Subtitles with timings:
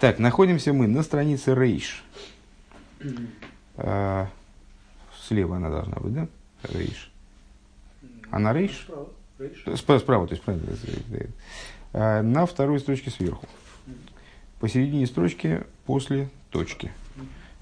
[0.00, 2.04] Так, находимся мы на странице Рейш.
[3.76, 4.28] А,
[5.26, 6.28] слева она должна быть, да?
[6.62, 7.10] Рейш.
[8.30, 8.86] Она Рейш?
[9.76, 10.68] Справа, справа то есть правильно.
[11.92, 13.44] А, на второй строчке сверху.
[14.60, 16.92] Посередине строчки после точки.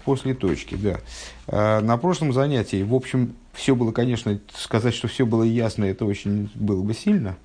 [0.04, 1.00] После точки, да.
[1.46, 6.04] А, на прошлом занятии, в общем, все было, конечно, сказать, что все было ясно, это
[6.04, 7.38] очень было бы сильно.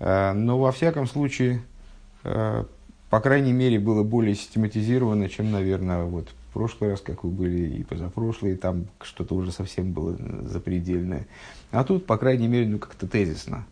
[0.00, 1.62] Но во всяком случае,
[3.14, 7.76] по крайней мере, было более систематизировано, чем, наверное, вот в прошлый раз, как вы были,
[7.76, 10.16] и позапрошлый, там что-то уже совсем было
[10.48, 11.28] запредельное.
[11.70, 13.66] А тут, по крайней мере, ну как-то тезисно.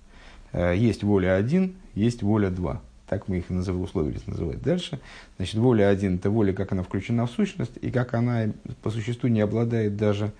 [0.54, 5.00] Есть воля один, есть воля два так мы их называли, условились называть дальше.
[5.38, 8.52] Значит, воля один– это воля, как она включена в сущность, и как она
[8.84, 10.32] по существу не обладает даже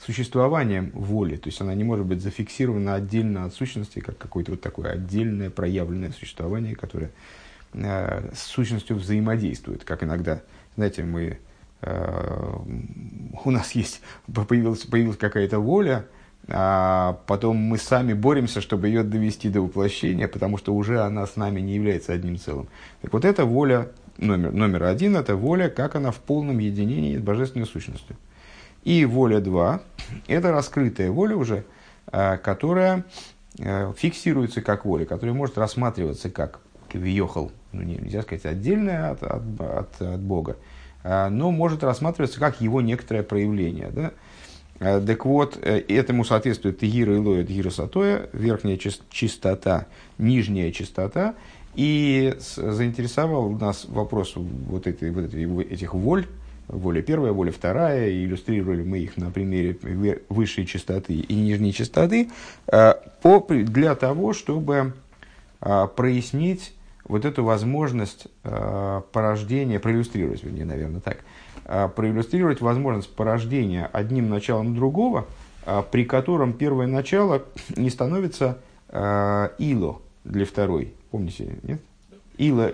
[0.00, 4.62] существованием воли, то есть она не может быть зафиксирована отдельно от сущности, как какое-то вот
[4.62, 7.10] такое отдельное проявленное существование, которое
[7.72, 10.42] э, с сущностью взаимодействует, как иногда,
[10.76, 11.38] знаете, мы,
[11.82, 12.54] э,
[13.44, 16.06] у нас есть, появилась, появилась какая-то воля,
[16.48, 21.36] а потом мы сами боремся, чтобы ее довести до воплощения, потому что уже она с
[21.36, 22.68] нами не является одним целым.
[23.02, 27.20] Так вот, эта воля номер, номер один, это воля, как она в полном единении с
[27.20, 28.16] божественной сущностью.
[28.84, 29.82] И воля два,
[30.26, 31.64] это раскрытая воля уже,
[32.06, 33.04] а, которая
[33.96, 36.60] фиксируется как воля, которая может рассматриваться как
[36.94, 40.56] въехал, ну нельзя сказать отдельная от, от, от, от Бога,
[41.04, 43.90] а, но может рассматриваться как его некоторое проявление.
[43.90, 44.12] Да?
[44.80, 49.86] Э, так вот, э, этому соответствует Тегира и Лоя, Тегира Сатоя, верхняя чистота,
[50.18, 51.34] нижняя чистота.
[51.74, 56.26] И заинтересовал нас вопрос вот, этой, вот этих воль,
[56.66, 59.78] воля первая, воля вторая, и иллюстрировали мы их на примере
[60.28, 62.30] высшей частоты и нижней частоты,
[62.66, 62.94] э,
[63.48, 64.94] для того, чтобы
[65.60, 66.72] прояснить
[67.08, 71.24] вот эту возможность порождения, проиллюстрировать, вернее, наверное, так,
[71.68, 75.26] а, проиллюстрировать возможность порождения одним началом другого,
[75.66, 77.42] а, при котором первое начало
[77.76, 78.58] не становится
[78.90, 80.94] ило для второй.
[81.10, 81.82] Помните, нет?
[82.38, 82.72] Ило,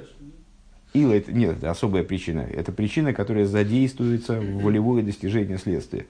[0.93, 2.43] ило это, нет, это особая причина.
[2.43, 6.07] Это причина, которая задействуется в волевое достижение следствия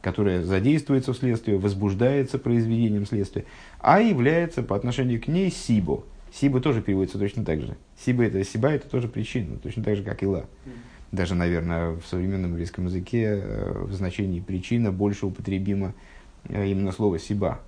[0.00, 3.46] которая задействуется в следствии, возбуждается произведением следствия,
[3.80, 6.04] а является по отношению к ней сибо.
[6.34, 7.76] Сибо тоже переводится точно так же.
[8.04, 10.46] Сиба это, сиба это тоже причина, точно так же, как ила
[11.14, 15.94] даже, наверное, в современном еврейском языке э, в значении причина больше употребимо
[16.48, 17.60] э, именно слово «сиба».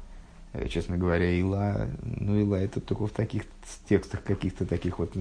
[0.53, 3.44] Э, честно говоря, «ила», ну, «ила» это только в таких
[3.88, 5.12] текстах каких-то таких вот,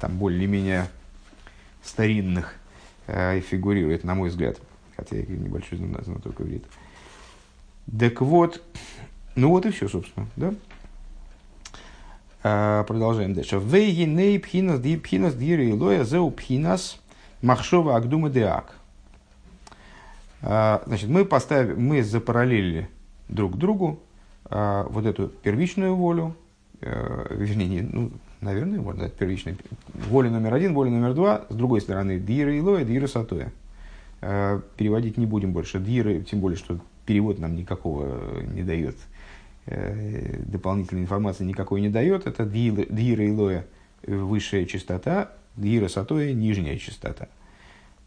[0.00, 0.88] там, более-менее
[1.84, 2.54] старинных
[3.06, 4.60] фигурирует, на мой взгляд.
[4.96, 6.66] Хотя я небольшой знаток иврита.
[7.98, 8.62] Так вот,
[9.36, 10.54] ну вот и все, собственно, да?
[12.42, 13.58] А, продолжаем дальше.
[13.58, 16.98] Вейгиней пхинас ди пхинас дири лоя зеу пхинас
[17.42, 18.74] махшова агдума деак.
[20.40, 22.88] А, значит, мы поставили, мы запараллелили
[23.28, 24.00] друг к другу
[24.46, 26.34] а, вот эту первичную волю,
[26.80, 29.58] вернее, ну, наверное, можно сказать, первичную,
[30.08, 33.52] воля номер один, воля номер два, с другой стороны, дира и лоя, дира сатоя.
[34.20, 38.96] Переводить не будем больше диры, тем более, что перевод нам никакого не дает
[39.70, 42.26] дополнительной информации никакой не дает.
[42.26, 43.66] Это дира и лоя
[44.06, 47.28] высшая частота, дира сатоя нижняя частота.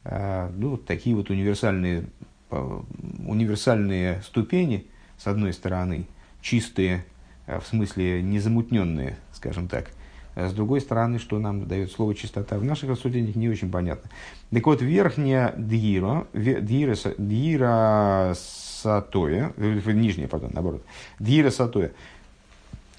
[0.04, 2.06] А, ну, такие вот универсальные,
[2.50, 4.88] универсальные ступени,
[5.18, 6.08] с одной стороны,
[6.42, 7.06] чистые,
[7.48, 9.92] а, в смысле незамутненные, скажем так.
[10.36, 14.10] С другой стороны, что нам дает слово чистота, в наших рассуждениях не очень понятно.
[14.52, 20.82] Так вот, верхняя дира, дира, дира сатоя, нижняя, пардон, наоборот,
[21.20, 21.92] дира сатоя,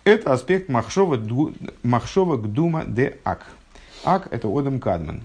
[0.05, 1.19] это аспект махшова,
[1.83, 3.47] махшова гдума де ак.
[4.05, 5.23] Ак– это Одам Кадман.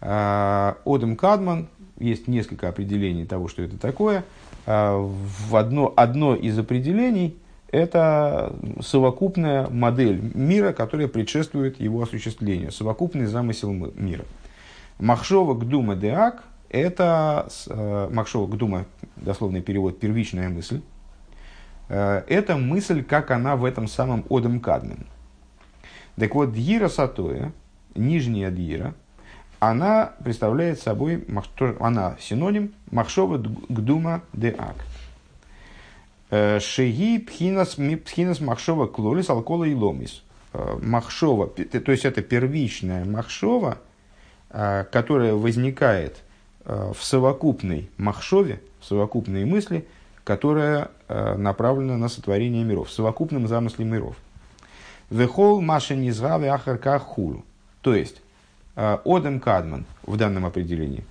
[0.00, 1.68] А, Одам Кадман,
[1.98, 4.24] есть несколько определений того, что это такое.
[4.66, 7.36] А, в одно, одно из определений–
[7.72, 14.24] это совокупная модель мира, которая предшествует его осуществлению, совокупный замысел мира.
[15.00, 18.86] Махшова гдума де ак– это э, Макшова Гдума,
[19.16, 20.80] дословный перевод, первичная мысль.
[21.88, 25.06] Э, это мысль, как она в этом самом Одам Кадмен.
[26.16, 27.52] Так вот, Дьира Сатоя,
[27.94, 28.94] нижняя Дьира,
[29.60, 31.26] она представляет собой,
[31.78, 34.56] она синоним Махшова Гдума де
[36.32, 40.24] Э, Шеги пхинас, пхинас Махшова Клолис Алкола и Ломис.
[40.52, 43.78] Э, махшова, то есть это первичная Махшова,
[44.50, 46.16] которая возникает–
[46.64, 49.84] Э, в совокупной махшове, в совокупной мысли,
[50.22, 54.14] которая э, направлена на сотворение миров, в совокупном замысле миров.
[55.10, 57.44] Вехол маша низгавы ахарка хулу.
[57.80, 58.22] То есть,
[58.76, 61.04] э, Одем Кадман в данном определении,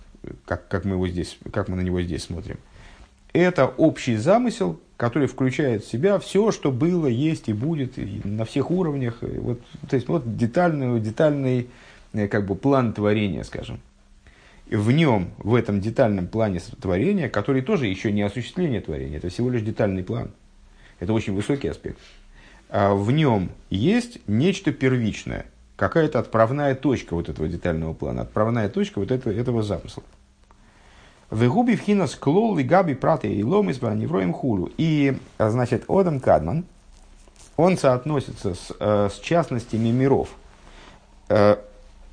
[0.45, 2.57] как, как, мы его здесь, как мы на него здесь смотрим,
[3.33, 8.45] это общий замысел, который включает в себя все, что было, есть и будет и на
[8.45, 9.17] всех уровнях.
[9.21, 9.59] Вот,
[9.89, 11.69] то есть вот детальный, детальный
[12.13, 13.79] э, как бы, план творения, скажем.
[14.69, 19.49] В нем, в этом детальном плане творения, который тоже еще не осуществление творения, это всего
[19.49, 20.29] лишь детальный план.
[20.99, 21.97] Это очень высокий аспект.
[22.69, 28.99] А в нем есть нечто первичное, какая-то отправная точка вот этого детального плана, отправная точка
[28.99, 30.03] вот этого, этого замысла.
[31.31, 34.69] Вегуби вхинас клол и габи праты и лом из невроем хулу.
[34.77, 36.65] И, значит, Одам Кадман,
[37.55, 40.29] он соотносится с, э, с частностями миров,
[41.29, 41.55] э,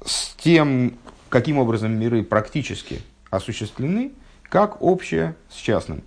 [0.05, 0.95] с тем,
[1.31, 4.13] каким образом миры практически осуществлены,
[4.45, 6.03] как общее с частным.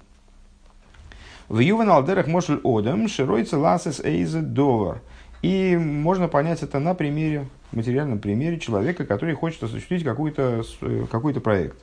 [1.49, 5.01] В Ювен Алдерах Мошель Одам широйца ласес эйзе довар.
[5.41, 11.33] И можно понять это на примере, материальном примере человека, который хочет осуществить какой-то э, какой
[11.33, 11.77] проект.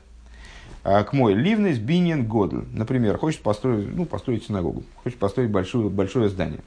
[0.84, 2.64] А, к мой ливнес бинен годль.
[2.72, 6.60] Например, хочет построить, ну, построить синагогу, хочет построить большое, большое здание.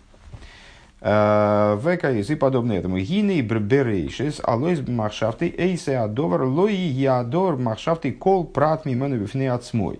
[0.99, 2.99] А, ВКС и подобное этому.
[2.99, 9.99] Гины и берейшис, алойс махшафты, эйсе адовар, лои ядор махшафты, кол прат мимену бифне отсмой.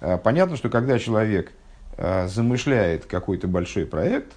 [0.00, 1.52] А, понятно, что когда человек
[2.26, 4.32] замышляет какой-то большой проект,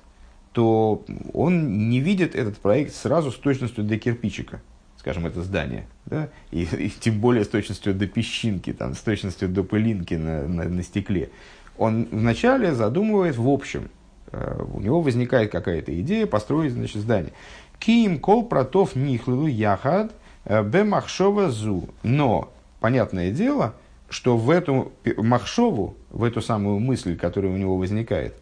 [0.52, 1.04] то
[1.34, 4.62] он не видит этот проект сразу с точностью до кирпичика
[5.08, 9.48] скажем, это здание, да, и, и тем более с точностью до песчинки, там, с точностью
[9.48, 11.30] до пылинки на, на, на стекле,
[11.78, 13.90] он вначале задумывает в общем.
[14.34, 17.32] Э, у него возникает какая-то идея построить значит, здание.
[17.80, 20.12] Ким кол протов нихлылу яхад
[20.44, 21.88] э, бе махшова зу.
[22.04, 22.52] Но,
[22.82, 23.76] понятное дело,
[24.10, 28.36] что в эту махшову, в эту самую мысль, которая у него возникает,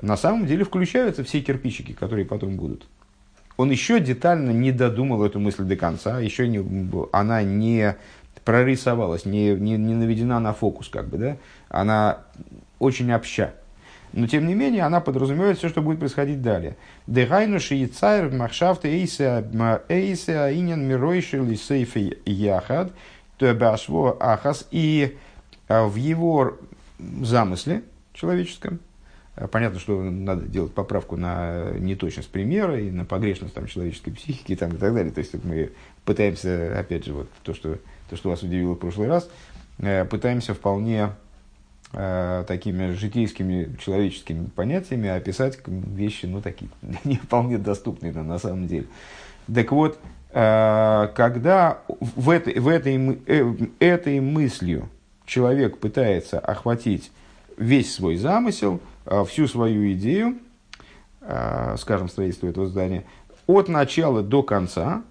[0.00, 2.86] на самом деле включаются все кирпичики, которые потом будут
[3.56, 6.64] он еще детально не додумал эту мысль до конца, еще не,
[7.12, 7.96] она не
[8.44, 11.36] прорисовалась, не, не, не наведена на фокус, как бы, да?
[11.68, 12.18] она
[12.78, 13.54] очень обща.
[14.12, 16.76] Но, тем не менее, она подразумевает все, что будет происходить далее.
[17.06, 19.44] Дегайну шиицайр махшафта эйса
[19.88, 22.92] эйса инин миройши лисейфи яхад
[23.38, 24.66] башво ахас.
[24.70, 25.18] И
[25.68, 26.56] а, в его
[26.98, 27.82] замысле
[28.14, 28.80] человеческом,
[29.50, 34.70] понятно, что надо делать поправку на неточность примера и на погрешность там, человеческой психики там,
[34.70, 35.12] и так далее.
[35.12, 35.72] То есть мы
[36.04, 37.78] пытаемся, опять же, вот то, что,
[38.08, 39.28] то, что вас удивило в прошлый раз,
[39.78, 41.10] э, пытаемся вполне
[41.92, 46.70] э, такими житейскими человеческими понятиями описать вещи, ну, такие,
[47.04, 48.86] не вполне доступные на, на самом деле.
[49.54, 50.00] Так вот,
[50.32, 53.20] когда в этой, в этой,
[53.78, 54.90] этой мыслью
[55.24, 57.10] человек пытается охватить
[57.56, 58.95] весь свой замысел– Э,
[59.26, 60.38] всю свою идею,
[61.20, 63.04] э, скажем, строительства этого здания,
[63.46, 65.02] от начала до конца,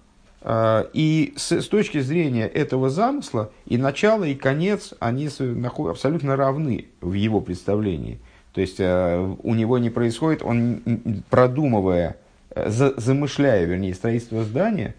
[0.42, 6.86] э, и с, с точки зрения этого замысла и начало, и конец, они абсолютно равны
[7.00, 8.18] в его представлении.
[8.52, 10.80] То есть у него не происходит, он
[11.28, 12.16] продумывая,
[12.54, 14.94] замышляя, вернее, строительство здания,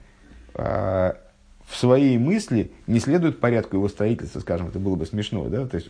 [1.67, 5.75] в своей мысли не следует порядку его строительства, скажем, это было бы смешно, да, то
[5.75, 5.89] есть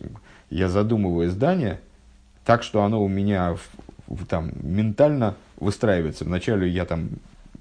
[0.50, 1.80] я задумываю здание,
[2.48, 3.60] так, что оно у меня в,
[4.06, 6.24] в, там, ментально выстраивается.
[6.24, 7.10] Вначале я там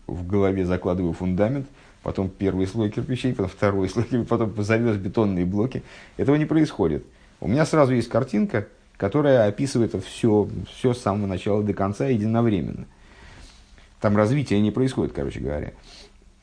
[0.08, 1.68] в голове закладываю фундамент,
[2.04, 5.84] потом первый слой кирпичей, потом второй слой, потом завез бетонные блоки.
[6.16, 7.06] Этого не происходит.
[7.42, 12.86] У меня сразу есть картинка, которая описывает все, все с самого начала до конца единовременно.
[14.00, 15.74] Там развития не происходит, короче говоря.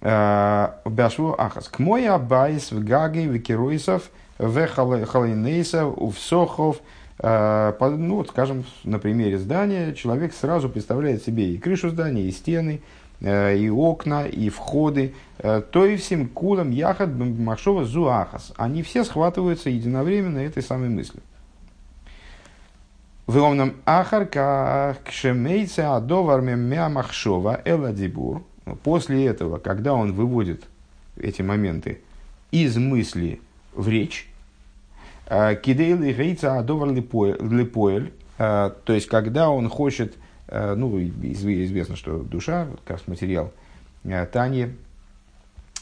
[0.03, 1.69] А, Бяшло ахас.
[1.69, 6.83] К мой абайс в гаге в керуисов в халайнейсов в сохов
[7.27, 12.83] ну, вот, скажем, на примере здания человек сразу представляет себе и крышу здания, и стены,
[13.21, 15.15] э, и окна, и входы.
[15.39, 18.53] Э, то и всем кулам яхат махшова зуахас.
[18.57, 21.23] Они все схватываются единовременно этой самой мыслью.
[23.27, 28.43] В ровном ахарка кшемейца адоварме мя махшова эладибур.
[28.83, 30.65] После этого, когда он выводит
[31.17, 32.03] эти моменты
[32.51, 33.41] из мысли
[33.75, 34.29] в речь,
[35.27, 40.15] Э, Кидейлы гейца адовар липоэль, э, то есть когда он хочет,
[40.49, 43.53] э, ну, известно, что душа, как материал
[44.33, 44.69] Тани,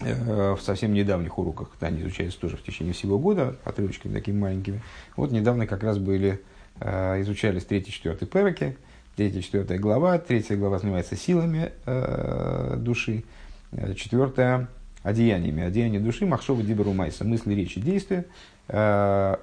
[0.00, 4.82] в совсем недавних уроках Тани изучается тоже в течение всего года, отрывочками такими маленькими.
[5.16, 6.40] Вот недавно как раз были,
[6.80, 8.76] изучались 3-4 переки,
[9.16, 11.72] 3-4 глава, третья глава занимается силами
[12.78, 13.22] души,
[13.96, 14.68] четвертая
[15.02, 18.26] одеяниями, одеяния души, махшова диберу майса, мысли, речи, действия,
[18.68, 19.37] Э,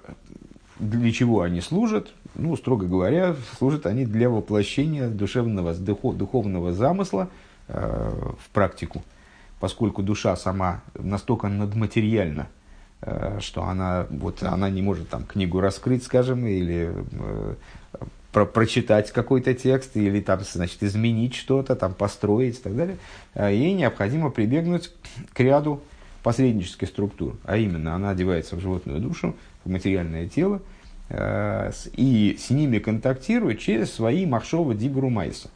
[0.79, 2.09] для чего они служат?
[2.35, 7.29] Ну, строго говоря, служат они для воплощения душевного, духовного замысла
[7.67, 9.03] э, в практику.
[9.59, 12.47] поскольку душа сама настолько надматериальна,
[13.39, 16.93] что она, вот, она не может там книгу раскрыть, скажем, или
[18.31, 22.97] про прочитать какой-то текст, или там, значит, изменить что-то, там, построить и так далее,
[23.35, 24.91] ей необходимо прибегнуть
[25.33, 25.81] к ряду
[26.23, 30.61] посреднических структур, а именно она одевается в животную душу, в материальное тело,
[31.09, 35.49] э, и с ними контактирует через свои махшова дибру майса.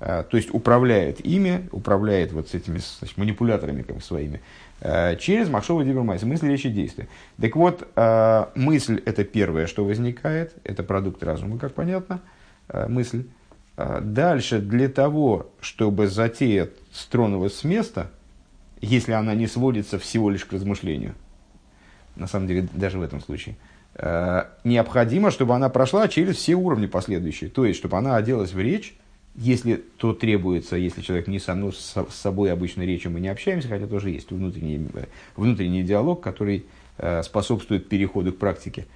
[0.00, 4.40] Э, то есть управляет ими, управляет вот с этими значит, манипуляторами как своими,
[4.80, 7.08] через махшова дибру майса, мысли, речи, действия.
[7.40, 7.88] Так вот,
[8.54, 12.20] мысль это первое, что возникает, это продукт разума, как понятно,
[12.88, 13.24] мысль.
[13.76, 18.10] Дальше, для того, чтобы затея стронулась с места–
[18.80, 21.14] если она не сводится всего лишь к размышлению,
[22.16, 23.56] на самом деле даже в этом случае,
[23.94, 27.50] э, необходимо, чтобы она прошла через все уровни последующие.
[27.50, 28.97] То есть, чтобы она оделась в речь,
[29.38, 33.68] если то требуется, если человек не со мной, с собой обычной речью мы не общаемся,
[33.68, 34.86] хотя тоже есть внутренний,
[35.36, 36.66] внутренний диалог, который
[36.98, 38.86] э, способствует переходу к практике.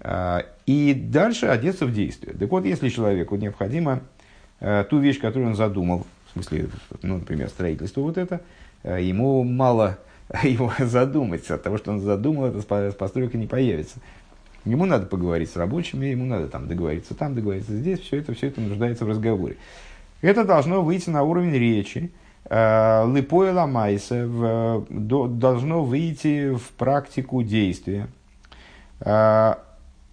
[0.00, 2.34] Э, и дальше одеться в действие.
[2.34, 4.02] Так вот, если человеку необходимо
[4.90, 6.68] ту вещь, которую он задумал, в смысле,
[7.02, 8.40] ну, например, строительство вот это,
[8.82, 9.98] Э, ему мало
[10.42, 11.50] его задумать.
[11.50, 13.98] От того, что он задумал, эта постройка не появится.
[14.64, 18.00] Ему надо поговорить с рабочими, ему надо там договориться там, договориться здесь.
[18.00, 19.56] Все это, все это нуждается в разговоре.
[20.20, 22.10] Это должно выйти на уровень речи.
[22.50, 28.08] Э, Липоя ламайса должно выйти в практику действия.
[29.00, 29.54] Э,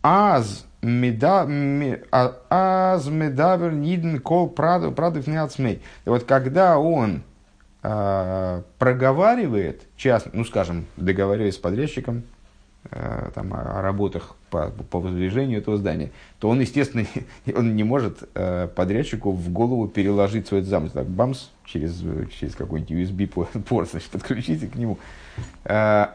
[0.03, 0.65] аз
[2.11, 7.23] а, аз медавер ниден кол прадов не Вот когда он
[7.81, 12.23] э, проговаривает, частно, ну, скажем, договариваясь с подрядчиком
[12.89, 17.05] там, о, работах по, по воздвижению этого здания, то он, естественно,
[17.55, 20.93] он не может э, подрядчику в голову переложить свой замысел.
[20.95, 22.03] Так, бамс, через,
[22.39, 24.97] через какой-нибудь USB-порт, значит, подключите к нему.
[25.63, 26.07] Э,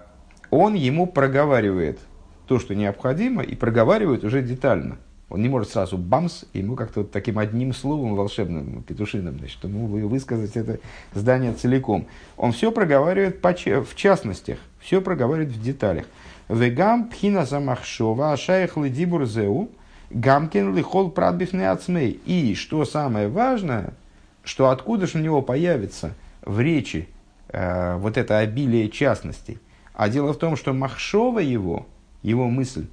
[0.50, 1.98] он ему проговаривает
[2.46, 4.98] то, что необходимо, и проговаривает уже детально–
[5.30, 9.86] он не может сразу бамс, ему как-то вот таким одним словом волшебным, петушиным, значит, ему
[10.08, 10.80] высказать это
[11.14, 12.06] здание целиком.
[12.36, 16.06] Он все проговаривает в частностях, все проговаривает в деталях.
[16.50, 19.70] Вегам пхина замахшова ашаях лидибур зеу
[20.10, 22.20] гамкин лихол прадбифне ацмей.
[22.26, 23.94] И, что самое важное,
[24.42, 27.08] что откуда же у него появится в речи
[27.48, 29.58] э, вот это обилие частностей.
[29.94, 31.86] А дело в том, что махшова его,
[32.22, 32.86] его мысль,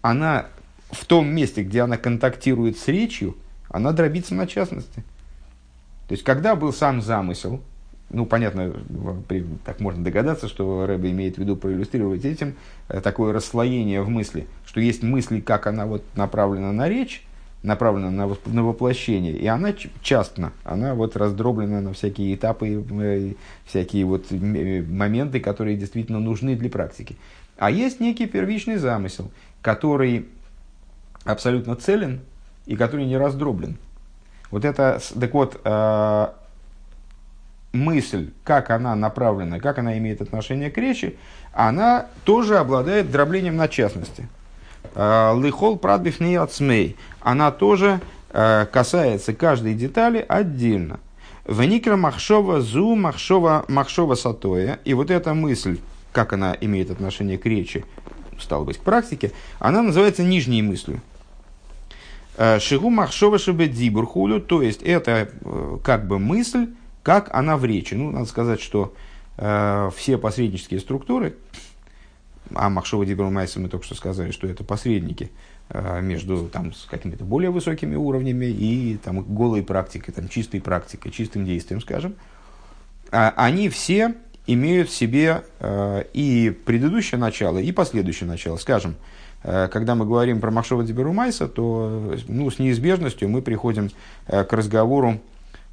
[0.00, 0.46] она
[0.90, 3.36] в том месте, где она контактирует с речью,
[3.68, 5.04] она дробится на частности.
[6.08, 7.60] То есть, когда был сам замысел,
[8.14, 8.72] ну, понятно,
[9.64, 12.54] так можно догадаться, что Рэбе имеет в виду проиллюстрировать этим
[12.88, 17.26] э, такое расслоение в мысли, что есть мысли, как она вот направлена на речь,
[17.62, 23.32] направлена на, на воплощение, и она частно, она вот раздроблена на всякие этапы, э,
[23.66, 27.16] всякие вот моменты, которые действительно нужны для практики.
[27.58, 29.30] А есть некий первичный замысел,
[29.60, 30.28] который
[31.24, 32.20] абсолютно целен
[32.66, 33.76] и который не раздроблен.
[34.50, 36.28] Вот это, так вот, э,
[37.74, 41.16] мысль, как она направлена, как она имеет отношение к речи,
[41.52, 44.28] она тоже обладает дроблением на частности.
[44.94, 46.96] Э, Лихол прадбиф не ацмей.
[47.20, 48.00] Она тоже
[48.30, 51.00] э, касается каждой детали отдельно.
[51.46, 54.78] Веникра махшова зу махшова махшова сатоя.
[54.84, 55.78] И вот эта мысль,
[56.12, 57.84] как она имеет отношение к речи,
[58.40, 61.00] стало быть, к практике, она называется нижней мыслью.
[62.36, 65.28] Э, Шигу махшова шибе дибурхулю, то есть это
[65.84, 66.68] как бы мысль,
[67.04, 67.94] как она в речи.
[67.94, 68.92] Ну, надо сказать, что
[69.36, 71.36] э, все посреднические структуры,
[72.52, 75.30] а Махшова Дибру мы только что сказали, что это посредники
[75.68, 81.12] э, между там, с какими-то более высокими уровнями и там, голой практикой, там, чистой практикой,
[81.12, 82.16] чистым действием, скажем,
[83.12, 84.14] а, они все
[84.46, 88.56] имеют в себе э, и предыдущее начало, и последующее начало.
[88.56, 88.96] Скажем,
[89.44, 93.90] Э, когда мы говорим про Махшова Деберумайса, то ну, с неизбежностью мы приходим
[94.26, 95.20] э, к разговору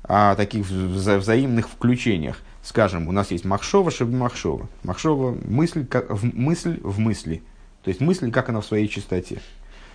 [0.04, 2.38] о таких вза взаимных включениях.
[2.64, 4.68] Скажем, у нас есть Махшова, Шеби Махшова.
[4.84, 7.42] Махшова– мысль, как, в, мысль в мысли.
[7.84, 9.42] То есть мысль, как она в своей чистоте.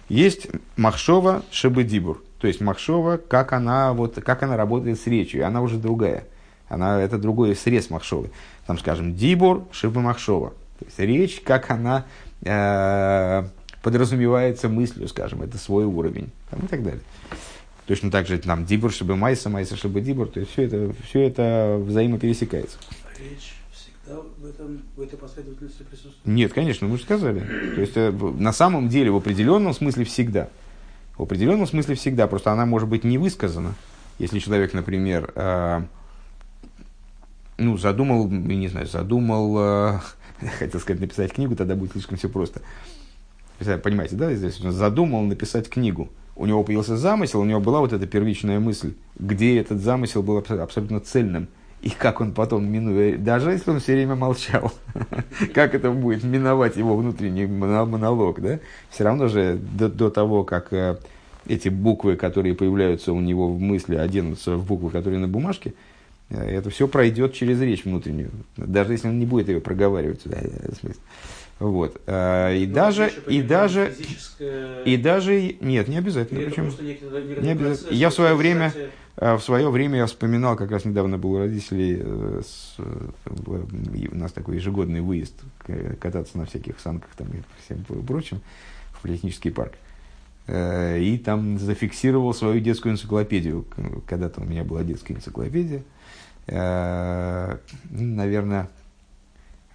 [0.08, 2.22] Есть Махшова Шеби Дибур.
[2.40, 5.46] То есть Махшова, как она, вот, как она работает с речью.
[5.46, 6.24] Она уже другая.
[6.68, 8.30] Она, это другой срез Махшовы.
[8.66, 10.50] Там, скажем, Дибур Шеби Махшова.
[10.78, 12.04] То есть речь, как она
[12.42, 13.48] э,
[13.82, 17.02] подразумевается мыслью, скажем, это свой уровень там, и так далее.
[17.86, 21.20] Точно так же там дибур, чтобы майса, майса, чтобы дибур, то есть все это, все
[21.20, 22.78] это взаимопересекается.
[23.18, 26.24] Речь всегда в, этом, в этой последовательности присутствует?
[26.24, 27.40] Нет, конечно, мы же сказали.
[27.74, 30.48] То есть э, на самом деле в определенном смысле всегда.
[31.16, 33.74] В определенном смысле всегда, просто она может быть не высказана.
[34.18, 35.82] Если человек, например, э,
[37.58, 40.00] ну, задумал, не знаю, задумал, э,
[40.58, 42.62] хотел сказать, написать книгу, тогда будет слишком все просто.
[43.58, 46.10] Понимаете, да, здесь задумал написать книгу.
[46.36, 50.36] У него появился замысел, у него была вот эта первичная мысль, где этот замысел был
[50.38, 51.48] абсолютно цельным.
[51.82, 54.72] И как он потом минует, даже если он все время молчал,
[55.54, 58.58] как это будет миновать его внутренний монолог, да?
[58.90, 60.96] Все равно же до, до того, как э,
[61.46, 65.74] эти буквы, которые появляются у него в мысли, оденутся в буквы, которые на бумажке,
[66.30, 70.22] э, это все пройдет через речь внутреннюю, даже если он не будет ее проговаривать.
[71.58, 72.00] Вот.
[72.06, 73.94] А, и, ну, даже, и, даже,
[74.84, 76.42] и даже, нет, не обязательно.
[76.42, 76.70] Почему?
[76.80, 76.98] Не,
[77.42, 77.94] не обязательно.
[77.94, 78.74] Я в свое время,
[79.16, 83.08] а, в свое время я вспоминал, как раз недавно был у родителей, э, с, э,
[84.12, 85.34] у нас такой ежегодный выезд,
[85.98, 88.42] кататься на всяких санках там и всем прочим,
[88.92, 89.72] в политехнический парк.
[90.46, 93.64] Э, и там зафиксировал свою детскую энциклопедию.
[94.06, 95.82] Когда-то у меня была детская энциклопедия.
[97.88, 98.68] Наверное,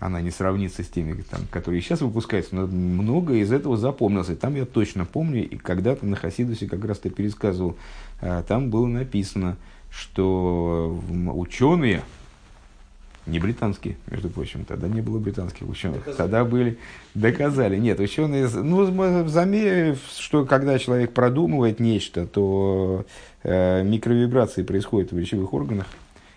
[0.02, 4.30] она не сравнится с теми, там, которые сейчас выпускаются, но много из этого запомнилось.
[4.30, 7.78] И там я точно помню, и когда-то на Хасидусе как раз ты пересказывал,
[8.20, 9.58] а, там было написано,
[9.92, 11.00] что
[11.36, 12.02] ученые,
[13.28, 16.18] не британские, между прочим, тогда не было британских ученых, доказали.
[16.18, 16.78] тогда были,
[17.14, 17.78] доказали.
[17.78, 23.06] Нет, ученые, ну, замерив, что когда человек продумывает нечто, то
[23.44, 25.86] э, микровибрации происходят в речевых органах.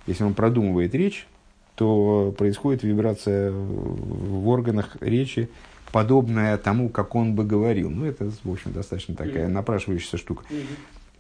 [0.07, 1.27] Если он продумывает речь,
[1.75, 5.49] то происходит вибрация в органах речи,
[5.93, 7.91] подобная тому, как он бы говорил.
[7.91, 10.45] Ну, это, в общем, достаточно такая напрашивающаяся штука.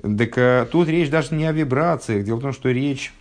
[0.02, 2.24] Так а, тут речь даже не о вибрациях.
[2.24, 3.12] Дело в том, что речь...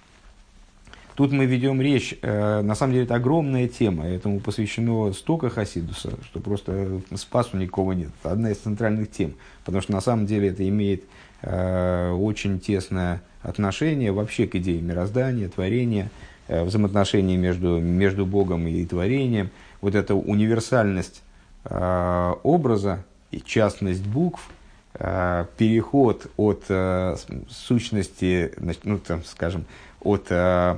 [1.16, 6.14] Тут мы ведем речь, э, на самом деле это огромная тема, этому посвящено столько Хасидуса,
[6.24, 8.10] что просто спасу никого нет.
[8.20, 11.04] Это одна из центральных тем, потому что на самом деле это имеет
[11.44, 18.86] э, очень тесное отношение вообще к идее мироздания, творения, Э, взаимоотношений между, между Богом и
[18.86, 19.50] творением,
[19.82, 21.24] вот эта универсальность
[21.66, 24.50] э, образа и частность букв,
[24.96, 27.16] э, переход от э,
[27.50, 28.54] сущности,
[28.84, 29.66] ну, там, скажем,
[30.02, 30.78] от э,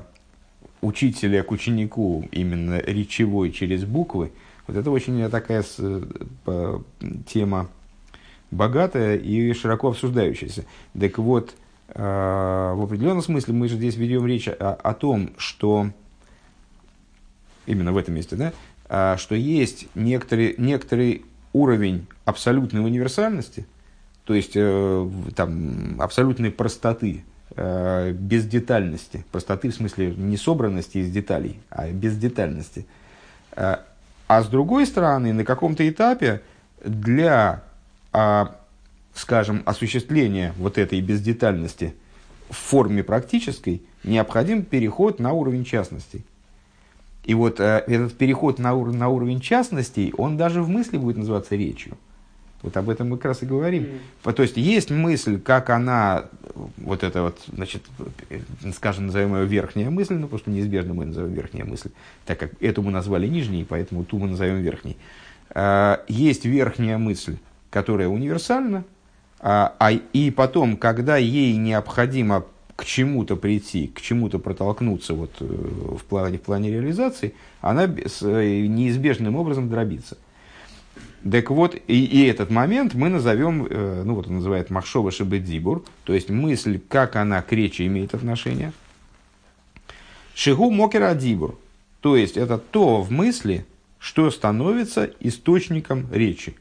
[0.82, 4.32] учителя к ученику, именно речевой через буквы,
[4.68, 6.80] вот это очень такая э,
[7.28, 7.70] тема
[8.52, 10.66] богатая и широко обсуждающаяся.
[10.94, 15.92] Так вот, Э, в определенном смысле мы же здесь ведем речь о, о том, что
[17.66, 18.54] именно в этом месте, да,
[18.88, 23.66] а, что есть некоторый, некоторый уровень абсолютной универсальности,
[24.26, 27.24] то есть э, там, абсолютной простоты,
[27.56, 32.86] э, бездетальности, простоты в смысле не собранности из деталей, а бездетальности.
[33.56, 36.42] А с другой стороны, на каком-то этапе
[36.84, 37.64] для
[38.12, 38.56] а,
[39.16, 41.96] скажем, осуществления вот этой бездетальности
[42.50, 46.24] в форме практической, необходим переход на уровень частностей.
[47.24, 51.18] И вот э, этот переход на, ур- на уровень частностей, он даже в мысли будет
[51.18, 51.98] называться речью.
[52.62, 53.88] Вот об этом мы как раз и говорим.
[54.24, 54.34] Mm.
[54.34, 56.26] То есть есть мысль, как она,
[56.78, 57.84] вот это вот, значит,
[58.76, 61.90] скажем, назовем ее верхняя мысль, ну, что неизбежно мы назовем верхняя мысль,
[62.26, 64.98] так как эту мы назвали нижней, поэтому ту мы назовем верхней.
[65.52, 67.38] Э, есть верхняя мысль,
[67.72, 68.84] которая универсальна,
[69.48, 75.46] а, а, и потом, когда ей необходимо к чему-то прийти, к чему-то протолкнуться вот, э,
[75.46, 80.18] в, плане, в плане реализации, она с, э, неизбежным образом дробится.
[81.32, 85.86] Так вот, и, и этот момент мы назовем, э, ну вот он называет Махшова Шебедзибур,
[86.06, 88.74] то есть мысль, как она к речи имеет отношение.
[90.34, 91.56] Шигу Мокера Дибур,
[92.02, 93.68] то есть это то в мысли,
[94.00, 96.56] что становится источником речи.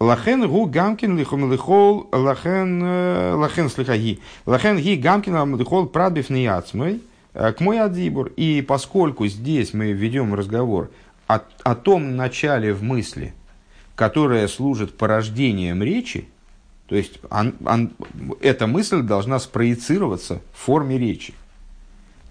[0.00, 4.20] Лахен гу гамкин лихом лихол лахен э, лахен слихаги.
[4.46, 7.02] Лахен ги гамкин лихол прадбив неяцмой
[7.34, 8.32] э, к мой адибур.
[8.36, 10.90] И поскольку здесь мы ведем разговор
[11.26, 13.34] о, о том начале в мысли,
[13.96, 16.28] которое служит порождением речи,
[16.86, 17.90] то есть он, он,
[18.40, 21.34] эта мысль должна спроецироваться в форме речи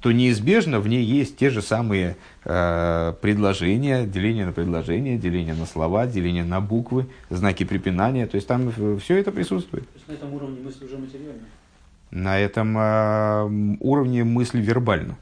[0.08, 2.16] то неизбежно в ней есть те же самые
[2.46, 8.26] э, предложения, деление на предложения, деление на слова, деление на буквы, знаки препинания.
[8.26, 9.84] То есть там все это присутствует.
[9.90, 11.42] То есть на этом уровне мысли уже материально?
[12.10, 15.18] На этом э, уровне мысли вербально.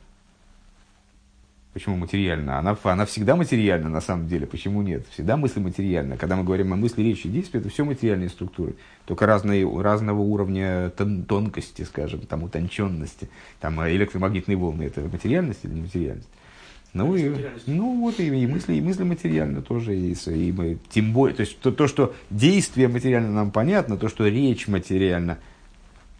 [1.76, 2.58] Почему материально?
[2.58, 4.48] Она, она всегда материальна на самом деле.
[4.48, 5.06] Почему нет?
[5.12, 6.16] Всегда мысль материальна.
[6.16, 8.76] Когда мы говорим о мысли, речи, действия, это все материальные структуры.
[9.04, 13.28] Только разные, разного уровня тон, тонкости, скажем, там, утонченности.
[13.60, 16.30] Там э, электромагнитные волны– это материальность или нематериальность?
[16.94, 17.30] Ну, и,
[17.66, 19.98] ну вот и, и мысли, и мысли материально тоже.
[19.98, 24.08] И, и мы, тем более, то есть то, то, что действие материально нам понятно, то,
[24.08, 25.40] что речь материально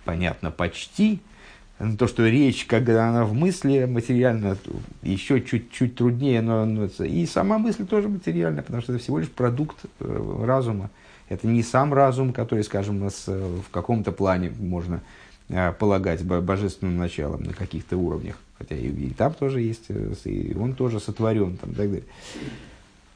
[0.04, 1.22] понятно почти–
[1.78, 4.58] то, что речь, когда она в мысли материально,
[5.04, 9.78] еще чуть-чуть труднее, но, и сама мысль тоже материальная, потому что это всего лишь продукт
[10.00, 10.90] э, разума.
[11.28, 15.02] Это не сам разум, который, скажем, нас в каком-то плане можно
[15.50, 18.40] э, полагать божественным началом на каких-то уровнях.
[18.58, 21.58] Хотя и, и там тоже есть, э, и он тоже сотворен.
[21.58, 22.04] Там, так, далее.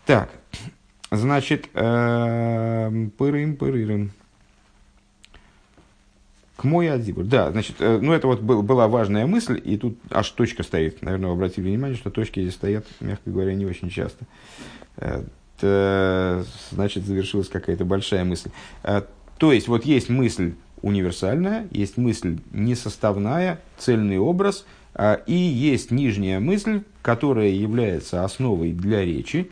[0.06, 0.30] так,
[1.12, 4.12] значит, пырым, пырым.
[6.60, 7.24] К мой адзибур.
[7.24, 11.02] Да, значит, э, ну это вот был, была важная мысль, и тут аж точка стоит.
[11.02, 14.26] Наверное, вы обратили внимание, что точки здесь стоят, мягко говоря, не очень часто.
[14.98, 18.50] Это, значит, завершилась какая-то большая мысль.
[18.84, 19.04] Э,
[19.38, 26.42] то есть, вот есть мысль универсальная, есть мысль несоставная, цельный образ, э, и есть нижняя
[26.42, 29.50] мысль, которая является основой для речи,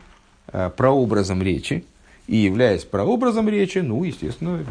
[0.75, 1.85] прообразом речи,
[2.27, 4.63] и являясь прообразом речи, ну, естественно,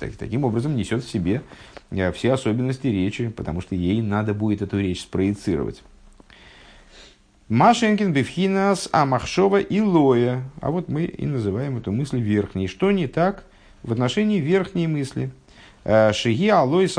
[0.00, 1.42] так, таким образом несет в себе
[1.90, 5.82] э, все особенности речи, потому что ей надо будет эту речь спроецировать.
[7.48, 10.42] Машенкин, Бифхинас, Амахшова и Лоя.
[10.60, 12.66] А вот мы и называем эту мысль верхней.
[12.66, 13.44] Что не так
[13.82, 15.30] в отношении верхней мысли?
[15.84, 16.96] Э, Шиги Алоис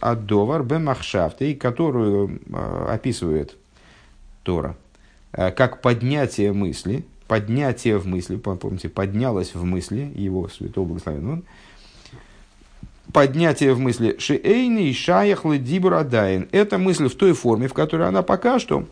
[0.00, 3.56] Адовар Бемахшафты, которую э, описывает
[4.42, 4.76] Тора,
[5.32, 11.44] как поднятие мысли– поднятие в мысли, помните, поднялось в мысли, его святого благословен он,
[13.12, 16.48] поднятие в мысли шиэйни шаяхлы дибурадайн.
[16.52, 18.86] Это мысль в той форме, в которой она пока что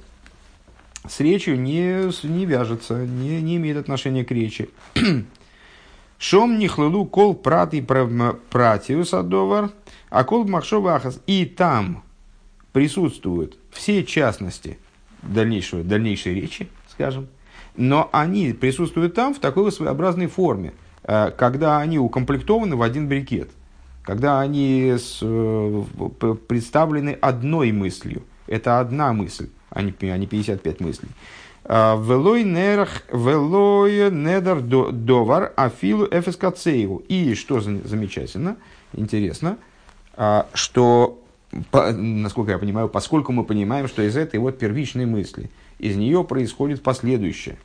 [1.08, 4.70] с речью не, не вяжется, не, не имеет отношения к речи.
[6.18, 9.70] Шом нихлылу кол прат и пратиус адовар,
[10.08, 11.20] а кол махшова ахас.
[11.26, 12.02] И там
[12.72, 14.78] присутствуют все частности
[15.22, 17.28] дальнейшего, дальнейшей речи, скажем,
[17.76, 23.50] но они присутствуют там в такой своеобразной форме, э, когда они укомплектованы в один брикет,
[24.02, 25.82] когда они э,
[26.48, 28.22] представлены одной мыслью.
[28.46, 31.08] Это одна мысль, а не 55 мыслей.
[31.64, 32.90] Э, велой недер
[34.60, 37.02] довар афилу эфескацееву.
[37.08, 38.56] И что замечательно,
[38.92, 39.58] интересно,
[40.52, 41.20] что,
[41.72, 46.82] насколько я понимаю, поскольку мы понимаем, что из этой вот первичной мысли– из нее происходит
[46.82, 47.56] последующее.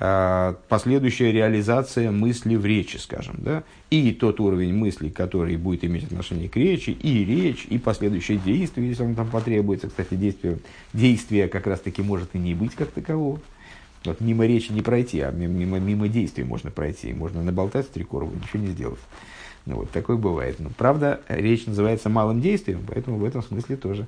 [0.00, 3.34] А, последующая реализация мысли в речи, скажем.
[3.38, 3.64] Да?
[3.90, 8.88] И тот уровень мысли, который будет иметь отношение к речи, и речь, и последующее действие,
[8.88, 9.88] если он там потребуется.
[9.88, 10.58] Кстати, действие,
[10.92, 13.40] действие как раз-таки может и не быть как такового.
[14.04, 17.12] Вот мимо речи не пройти, а мимо, мимо действий можно пройти.
[17.12, 19.00] Можно наболтать с трикорову, ничего не сделать.
[19.66, 20.60] Ну, вот такое бывает.
[20.60, 24.06] Но, правда, речь называется малым действием, поэтому в этом смысле тоже.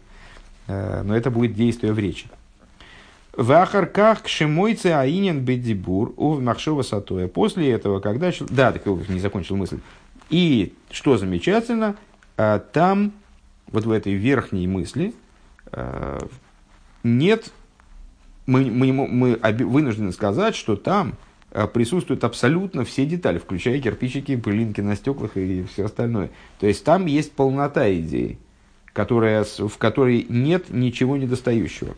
[0.68, 2.29] Э, но это будет действие в речи.
[3.32, 7.28] В Ахарках кшемойце аинен бедибур у махшова сатоя.
[7.28, 8.32] После этого, когда...
[8.48, 9.78] Да, так не закончил мысль.
[10.30, 11.96] И, что замечательно,
[12.36, 13.12] а, там,
[13.68, 15.14] вот в этой верхней мысли,
[15.72, 16.18] а,
[17.02, 17.52] нет...
[18.46, 21.14] Мы, мы, мы вынуждены сказать, что там
[21.52, 26.30] а, присутствуют абсолютно все детали, включая кирпичики, пылинки на стеклах и все остальное.
[26.58, 28.38] То есть там есть полнота идеи,
[28.92, 31.94] которая, в которой нет ничего недостающего.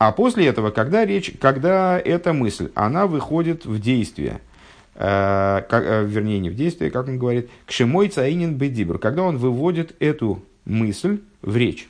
[0.00, 4.40] А после этого, когда речь, когда эта мысль, она выходит в действие,
[4.94, 9.24] э, как, э, вернее, не в действие, как он говорит, к шимой цаинин бедибр, когда
[9.24, 11.86] он выводит эту мысль в речь,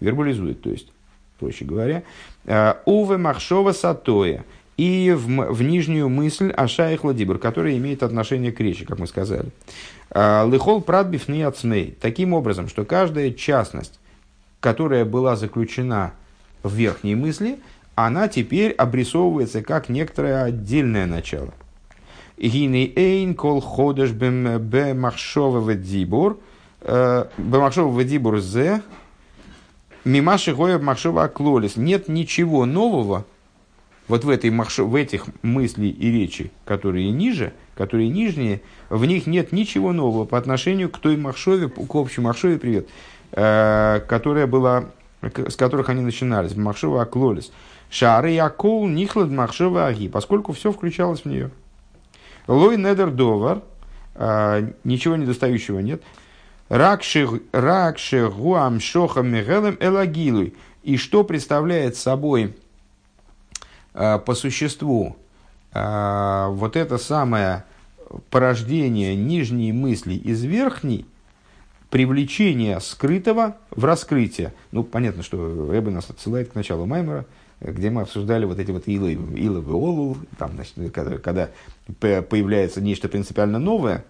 [0.00, 0.92] вербализует, то есть,
[1.38, 2.02] проще говоря,
[2.44, 4.44] э, уве махшова сатоя,
[4.76, 9.48] и в, в нижнюю мысль Ашаих Ладибр, которая имеет отношение к речи, как мы сказали.
[10.10, 11.96] Э, Лыхол прадбиф ацмей.
[11.98, 13.98] Таким образом, что каждая частность,
[14.60, 16.12] которая была заключена
[16.62, 17.58] в верхней мысли,
[17.94, 21.52] она теперь обрисовывается как некоторое отдельное начало.
[22.38, 26.40] Гиней эйн кол ходеш бе махшова дибур,
[26.80, 28.82] э, бе махшова дибур зе,
[30.04, 31.76] мимаши гоя махшова аклолис.
[31.76, 33.24] Нет ничего нового
[34.08, 39.26] вот в, этой махшо, в этих мыслей и речи, которые ниже, которые нижние, в них
[39.26, 42.88] нет ничего нового по отношению к той махшове, к общей махшове, привет,
[43.32, 44.86] э, которая была
[45.22, 47.52] с которых они начинались, Махшова Аклолис.
[47.90, 51.50] Шары Якол Нихлад Махшова Аги, поскольку все включалось в нее.
[52.48, 53.62] Лой Недер Довар,
[54.14, 56.02] а, ничего недостающего нет.
[56.68, 60.54] Ракше Гуам Шоха Мегелем Элагилуй.
[60.82, 62.56] И что представляет собой
[63.94, 65.16] а, по существу
[65.72, 67.64] а, вот это самое
[68.30, 71.06] порождение нижней мысли из верхней,
[71.92, 74.54] привлечение скрытого в раскрытие.
[74.72, 77.26] Ну, понятно, что Рэбе нас отсылает к началу Маймера,
[77.60, 81.50] где мы обсуждали вот эти вот илы, илы и олул, там, значит, когда, когда
[82.00, 84.06] появляется нечто принципиально новое,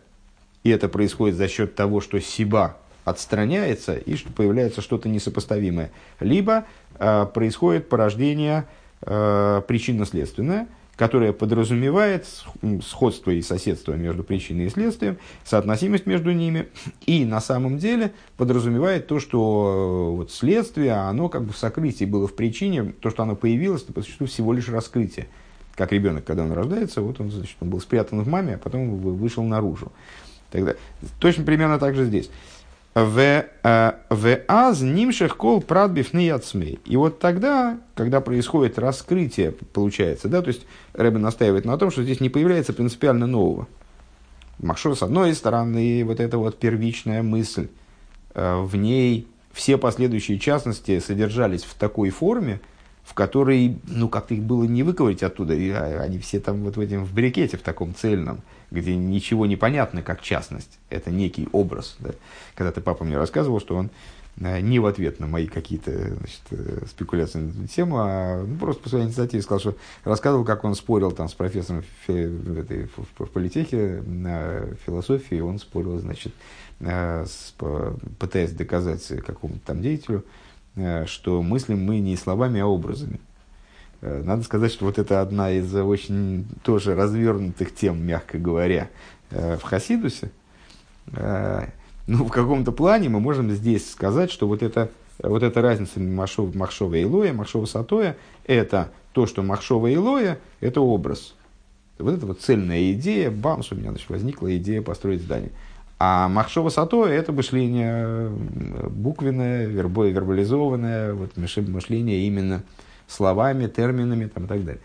[0.62, 5.90] и это происходит за счет того, что Сиба отстраняется и что появляется что-то несопоставимое.
[6.20, 6.66] Либо
[7.00, 8.64] э, происходит порождение
[9.00, 10.68] э, причинно-следственное,
[11.02, 12.28] которое подразумевает
[12.86, 16.68] сходство и соседство между причиной и следствием, соотносимость между ними,
[17.06, 22.04] и на самом деле подразумевает то, что э, вот следствие, оно как бы в сокрытии
[22.04, 25.26] было в причине, то, что оно появилось, это по существу всего лишь раскрытие.
[25.74, 28.96] Как ребенок, когда он рождается, вот он, значит, он был спрятан в маме, а потом
[28.96, 29.90] вышел наружу.
[30.52, 30.76] Тогда,
[31.18, 32.30] точно примерно так же здесь.
[32.94, 36.78] В э, аз нимших кол прадбифны яцмей.
[36.84, 42.02] И вот тогда, когда происходит раскрытие, получается, да, то есть Рэбе настаивает на том, что
[42.02, 43.66] здесь не появляется принципиально нового.
[44.58, 47.68] Махшо, с одной стороны, вот эта вот первичная мысль,
[48.34, 52.60] э, в ней все последующие частности содержались в такой форме,
[53.04, 56.76] в которой, ну, как-то их было не выковырить оттуда, и а, они все там вот
[56.76, 58.42] в этом, в брикете, в таком цельном,
[58.72, 61.96] где ничего не понятно, как частность, это некий образ.
[62.00, 62.10] Да?
[62.54, 63.90] Когда-то папа мне рассказывал, что он
[64.40, 68.56] э, не в ответ на мои какие-то значит, э, спекуляции на эту тему, а ну,
[68.56, 72.86] просто по своей инициативе сказал, что рассказывал, как он спорил там с профессором в, этой,
[72.86, 76.32] в, в политехе на философии, он спорил, значит,
[76.80, 77.54] э, с,
[78.18, 80.24] пытаясь доказать какому-то там деятелю,
[81.04, 83.20] что мыслим мы не словами, а образами.
[84.02, 88.90] Э, надо сказать, что вот это одна из очень тоже развернутых тем, мягко говоря,
[89.30, 90.30] э, в Хасидусе.
[92.06, 96.56] Ну, в каком-то плане мы можем здесь сказать, что вот, это, вот эта разница Махшова,
[96.56, 101.34] Махшова и Илоя, Махшова Сатоя, это то, что Махшова и Илоя– это образ.
[101.98, 105.50] Вот это вот цельная идея, бамс, у меня значит, возникла идея построить здание–
[106.04, 108.28] а Махшова Сато– это мышление
[108.90, 112.64] буквенное, вербое, вербализованное, вот мышление именно
[113.12, 114.80] словами, терминами там, и так далее.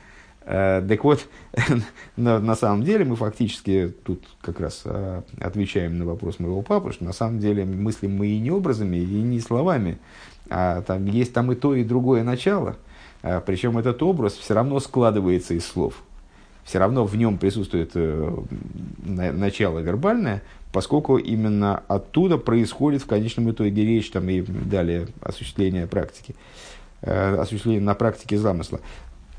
[0.50, 1.28] Э, так вот,
[2.16, 7.04] на, самом деле мы фактически тут как раз а, отвечаем на вопрос моего папы, что
[7.04, 9.98] на самом деле мыслим мы и не образами, и не словами,
[10.50, 12.78] а там есть там и то, и другое начало.
[13.24, 16.02] А, причем этот образ все равно складывается из слов.
[16.64, 18.38] Все равно в нем присутствует э,
[19.06, 26.36] начало вербальное, поскольку именно оттуда происходит в конечном итоге речь там, и далее осуществление практики,
[26.36, 28.80] э, осуществление на практике замысла.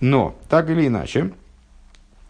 [0.00, 1.32] Но, так или иначе,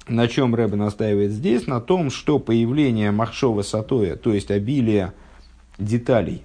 [0.07, 1.67] на чем Рэбе настаивает здесь?
[1.67, 5.13] На том, что появление Махшова Сатоя, то есть обилие
[5.79, 6.43] деталей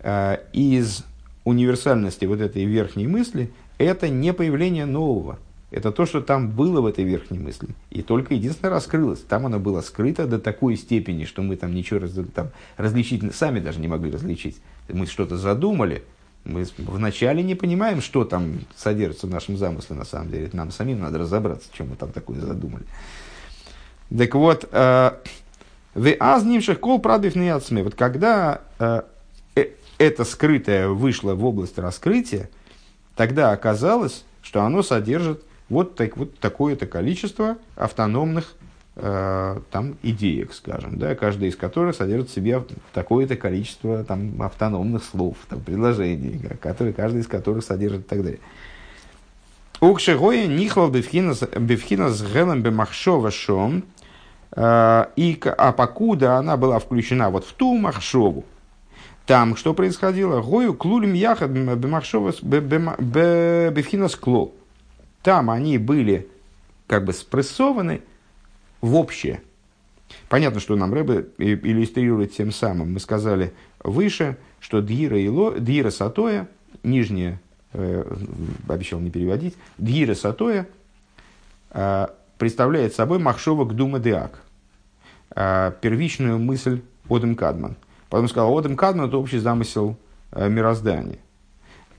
[0.00, 1.04] э, из
[1.44, 5.38] универсальности вот этой верхней мысли, это не появление нового–
[5.74, 7.70] это то, что там было в этой верхней мысли.
[7.90, 9.18] И только единственное раскрылось.
[9.18, 13.58] Там оно было скрыто до такой степени, что мы там ничего раз, там, различить сами
[13.58, 14.58] даже не могли различить.
[14.88, 16.04] Мы что-то задумали,
[16.44, 20.50] мы вначале не понимаем, что там содержится в нашем замысле на самом деле.
[20.52, 22.84] Нам самим надо разобраться, чем мы там такое задумали.
[24.16, 25.10] Так вот, э,
[25.94, 27.52] в азнимших кол прадыв не
[27.82, 29.02] Вот когда э,
[29.56, 29.66] э,
[29.98, 32.50] это скрытое вышло в область раскрытия,
[33.16, 38.54] тогда оказалось, что оно содержит вот, так, вот такое-то количество автономных
[38.96, 45.04] э, там, идеек, скажем, да, каждая из которых содержит в себе такое-то количество там, автономных
[45.04, 48.40] слов, там, предложений, которые, каждый из которых содержит и так далее.
[49.80, 51.42] Укшегоя нихвал бифхинас
[52.22, 53.84] гелем бемахшова шом,
[54.52, 58.44] э, и, а покуда она была включена вот в ту махшову,
[59.26, 60.42] там что происходило?
[60.42, 64.54] Гою клулим яхад бемахшова бифхинас клол
[65.24, 66.28] там они были
[66.86, 68.02] как бы спрессованы
[68.84, 69.40] в общее.
[70.28, 72.92] Понятно, что нам Рэбе иллюстрирует тем самым.
[72.92, 76.48] Мы сказали выше, что Дьира, и Ло, Дьира Сатоя,
[76.82, 77.40] нижняя,
[77.72, 78.04] э,
[78.68, 80.68] обещал не переводить, Дьира Сатоя
[81.70, 82.06] э,
[82.38, 84.42] представляет собой Махшова Гдума Деак,
[85.34, 87.76] э, первичную мысль Одем Кадман.
[88.10, 89.96] Потом сказал, Одем Кадман– это общий замысел
[90.32, 91.18] э, мироздания.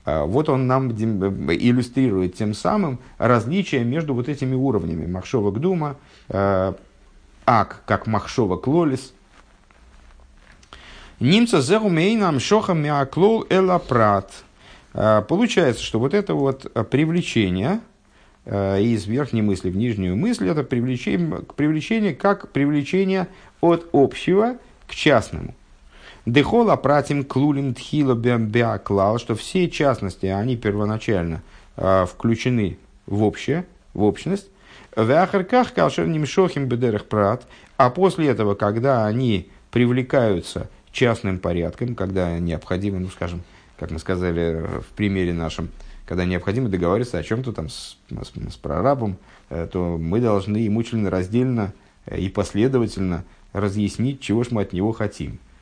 [0.06, 5.04] А, вот он нам иллюстрирует тем самым различие между вот этими уровнями.
[5.04, 5.96] Махшова Гдума,
[6.28, 6.72] э,
[7.44, 9.12] Ак, как Махшова Клолис.
[11.18, 14.30] Немца зерумейнам шохам миаклол элапрат.
[14.94, 17.80] А, получается, что вот это вот привлечение
[18.44, 23.26] э, из верхней мысли в нижнюю мысль, это привлечение, привлечение как привлечение
[23.60, 25.52] от общего к частному.
[26.26, 31.40] Дехола пратим клулим тхила беаклал, что все частности, они первоначально
[31.76, 34.48] э, включены в общее, в общность.
[34.96, 42.40] В ахарках калшер нимшохим бедерах прат, а после этого, когда они привлекаются частным порядком, когда
[42.40, 43.42] необходимо, ну скажем,
[43.78, 45.68] как мы сказали в примере нашем,
[46.06, 49.16] когда необходимо договариваться о чем-то там с, с, с прорабом,
[49.48, 51.72] э, то мы должны ему раздельно
[52.12, 55.55] и последовательно разъяснить, чего ж мы от него хотим Э,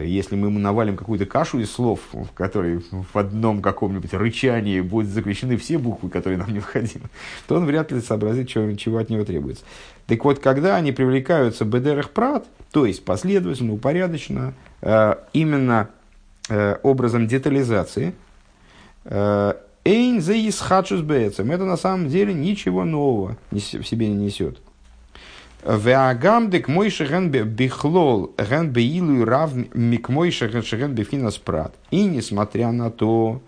[0.00, 5.56] если мы навалим какую-то кашу из слов, в которой в одном каком-нибудь рычании будут заключены
[5.56, 7.06] все буквы, которые нам необходимы,
[7.46, 9.64] то он вряд ли сообразит, чего, чего от него требуется.
[10.06, 15.90] Так вот, когда они привлекаются бедерах прат, то есть последовательно, упорядоченно, э, именно
[16.48, 18.14] э, образом детализации,
[19.84, 21.00] Эйн за исхачус
[21.50, 24.60] это на самом деле ничего нового в себе не несет.
[25.64, 31.74] Веагамдек мой шеген бихлол ген беилу рав мик мой шеген бифинас прат.
[31.90, 33.42] И несмотря на то,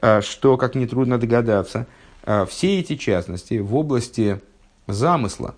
[0.00, 1.86] э, что, как нетрудно догадаться,
[2.24, 4.40] э, все эти частности в области
[4.86, 5.54] замысла,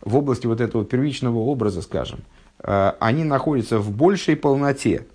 [0.00, 2.20] в области вот этого первичного образа, скажем,
[2.62, 5.06] э, они находятся в большей полноте,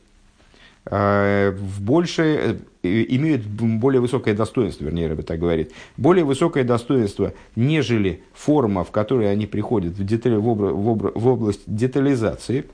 [0.85, 8.83] в большей, имеют более высокое достоинство, вернее, Рэбе так говорит, более высокое достоинство, нежели форма,
[8.83, 12.65] в которой они приходят в, деталь, в, обра, в, обра, в область детализации.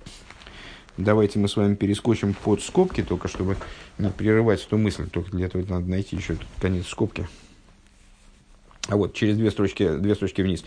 [0.98, 3.56] Давайте мы с вами перескочим под скобки, только чтобы
[3.98, 5.10] не прерывать эту мысль.
[5.10, 7.28] Только для этого надо найти еще тут конец скобки.
[8.90, 10.66] А вот, через две строчки, две строчки вниз.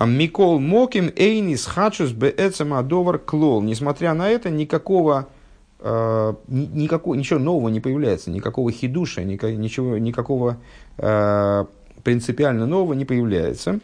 [0.00, 3.62] Микол Моким Эйнис Хачус Беэцамадовар Клол.
[3.62, 5.41] Несмотря на это, никакого э,
[5.82, 10.58] никакого, ничего нового не появляется, никакого хидуша, ничего, никакого
[10.98, 11.64] э,
[12.04, 13.80] принципиально нового не появляется.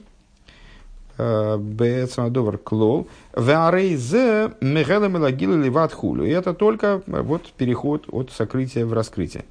[1.17, 3.09] Э, Бецмадовар клол.
[3.37, 6.25] Веарейзе мегелем лагил ливат хулю.
[6.25, 9.45] И это только вот переход от сокрытия в раскрытие.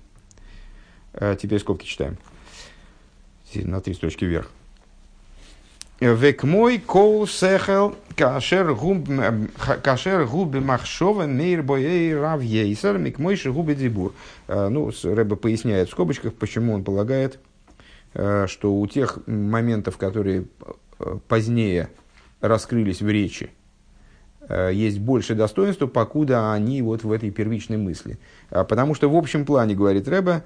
[1.42, 2.18] Теперь скобки читаем.
[3.56, 4.52] На три строчки вверх.
[6.00, 9.10] Век мой кол сехел кашер губ
[9.82, 14.14] кашер губы махшова мейр боей рав ейсер мик мой губы дебур.
[14.48, 17.40] Ну, Рэба поясняет в скобочках, почему он полагает,
[18.14, 20.46] э, что у тех моментов, которые
[21.00, 21.90] э, позднее
[22.42, 23.50] раскрылись в речи,
[24.50, 28.20] э, есть больше достоинства, покуда они вот в этой первичной мысли.
[28.52, 30.44] А потому что в общем плане, говорит Рэба,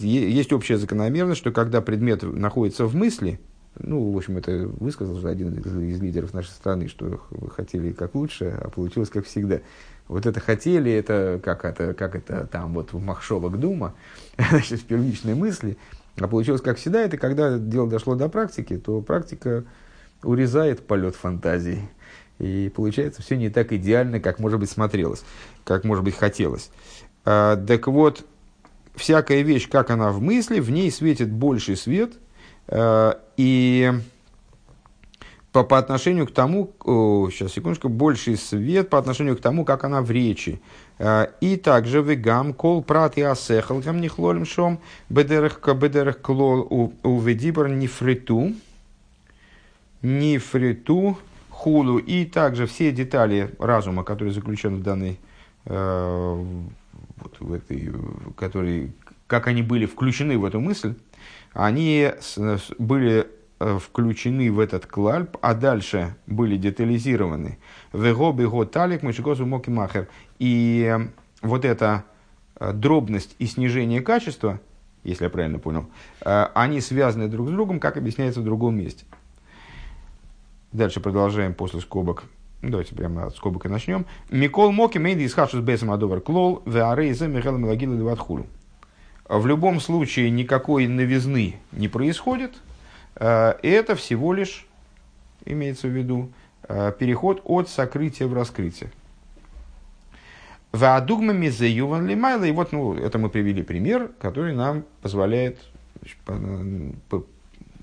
[0.00, 3.40] есть общая закономерность, что когда предмет находится в мысли–
[3.78, 8.14] ну, в общем, это высказал же один из, лидеров нашей страны, что вы хотели как
[8.14, 9.60] лучше, а получилось как всегда.
[10.08, 13.94] Вот это хотели, это как это, как это там вот в Махшовок Дума,
[14.50, 15.76] значит, в первичной мысли,
[16.18, 19.64] а получилось как всегда, это когда дело дошло до практики, то практика
[20.22, 21.88] урезает полет фантазии.
[22.38, 25.24] И получается все не так идеально, как, может быть, смотрелось,
[25.64, 26.70] как, может быть, хотелось.
[27.24, 28.24] А, так вот,
[28.94, 32.14] всякая вещь, как она в мысли, в ней светит больший свет–
[32.68, 33.92] Э, и
[35.52, 39.84] по, по отношению к тому, о, сейчас, секундочку, больший свет по отношению к тому, как
[39.84, 40.60] она в речи.
[40.98, 47.20] Э, и также вегам кол прат и асехал гам нихлолем шом бедерах бедерах клол у
[47.20, 48.52] ведибр нефриту
[50.02, 51.18] нефриту
[51.50, 51.98] хулу.
[51.98, 55.18] И также все детали разума, которые заключены в данной
[55.64, 56.44] э,
[57.16, 57.92] вот в этой,
[58.36, 58.92] которые,
[59.26, 60.94] как они были включены в эту мысль,
[61.56, 62.12] они
[62.78, 63.26] были
[63.60, 67.58] э, включены в этот клаль, а дальше были детализированы.
[67.94, 70.06] Вего бего талик мышикосу моки махер.
[70.38, 71.08] И э,
[71.40, 72.04] вот эта
[72.60, 74.60] э, дробность и снижение качества,
[75.02, 75.86] если я правильно понял,
[76.20, 79.06] они связаны друг с другом, как объясняется в другом месте.
[80.72, 82.24] Дальше продолжаем после скобок.
[82.60, 84.04] Давайте прямо от скобок и начнем.
[84.30, 88.46] Микол Моки Мейди из Хашус Бесам Адовар Клол, Веарейза Михаил Мелагила Леватхулу.
[89.28, 92.54] В любом случае никакой новизны не происходит.
[93.16, 94.66] Э, это всего лишь,
[95.44, 96.30] имеется в виду,
[96.68, 98.90] э, переход от сокрытия в раскрытие.
[100.70, 102.44] Ваадугмами за Юван Лимайла.
[102.44, 105.58] И вот, ну, это мы привели пример, который нам позволяет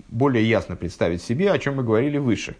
[0.07, 2.55] более ясно представить себе, о чем мы говорили выше.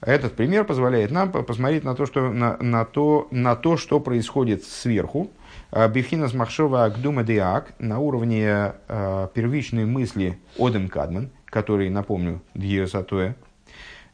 [0.00, 4.64] Этот пример позволяет нам посмотреть на то, что, на, на то, на то, что происходит
[4.64, 5.30] сверху,
[5.72, 13.34] Бифхинас Махшова Агдума Диак на уровне э, первичной мысли Одем Кадман, который, напомню, Дьесатуэ.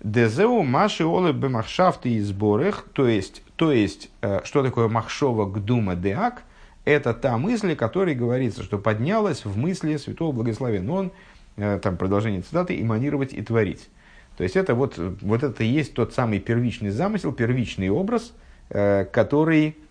[0.03, 5.97] Дезеу Маши Олы Бемахшафты и сборах, то есть, то есть, э, что такое Махшова Гдума
[5.97, 6.43] Диак,
[6.85, 11.13] это та мысль, о которой говорится, что поднялась в мысли Святого Благословен Он,
[11.57, 13.89] э, там продолжение цитаты, иманировать и творить.
[14.37, 18.35] То есть это вот, вот это и есть тот самый первичный замысел, первичный образ,
[18.69, 19.86] э, который Э,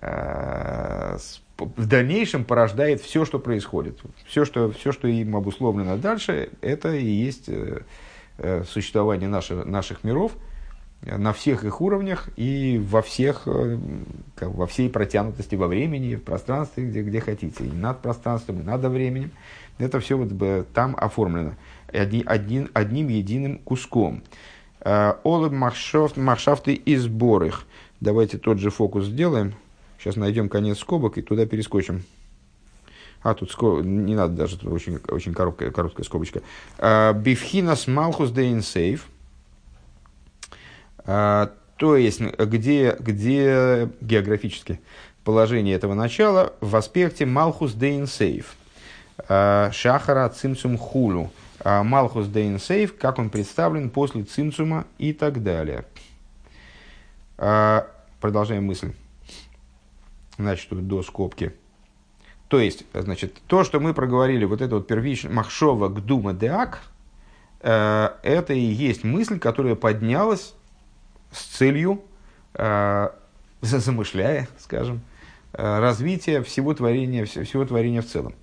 [0.00, 3.98] в дальнейшем порождает все, что происходит.
[4.26, 7.82] Все, что, все, что им обусловлено дальше, это и есть э,
[8.38, 10.32] э, существование наших, наших миров
[11.02, 17.02] на всех их уровнях и во, всех, во всей протянутости во времени, в пространстве, где,
[17.02, 17.64] где хотите.
[17.64, 19.30] И над пространством, и над временем.
[19.78, 20.32] Это все вот
[20.74, 21.54] там оформлено
[21.86, 24.24] одни, один, одним единым куском.
[24.80, 27.64] Олы маршафты и сборых.
[28.00, 29.54] Давайте тот же фокус сделаем
[29.98, 32.04] Сейчас найдем конец скобок и туда перескочим.
[33.22, 33.82] А, тут скоб...
[33.84, 36.40] не надо даже, тут очень, очень короткая, короткая скобочка.
[36.78, 39.08] А, Бифхинас Малхус Дейн Сейф.
[41.04, 44.80] А, то есть, где, где географически
[45.24, 48.54] положение этого начала в аспекте Малхус Дейн Сейф.
[49.28, 51.30] А, Шахара Цимцум Хулу.
[51.64, 55.84] Малхус Дейн Сейф, как он представлен после Цимцума и так далее.
[58.20, 58.92] Продолжаем мысль.
[60.38, 61.52] Значит, до скобки.
[62.48, 66.80] То есть, значит, то, что мы проговорили, вот это вот первичное махшова гдума деак,
[67.60, 70.54] э, это и есть мысль, которая поднялась
[71.30, 72.02] с целью,
[72.54, 73.08] э,
[73.60, 75.02] замышляя, скажем,
[75.52, 78.34] э, развития всего творения, всего творения в целом.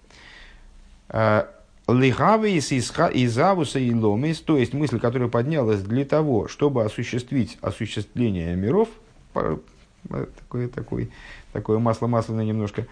[1.87, 8.55] Лихавы из Авуса и Ломис, то есть мысль, которая поднялась для того, чтобы осуществить осуществление
[8.55, 8.89] миров,
[10.10, 11.10] такое, такое,
[11.53, 12.86] такое масло масляное немножко,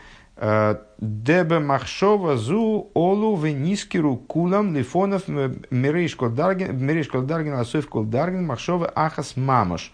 [0.99, 9.93] Дебе махшова зу олу венискиру кулам лифонов мирейшкол даргин асоев кол даргин махшова ахас мамаш.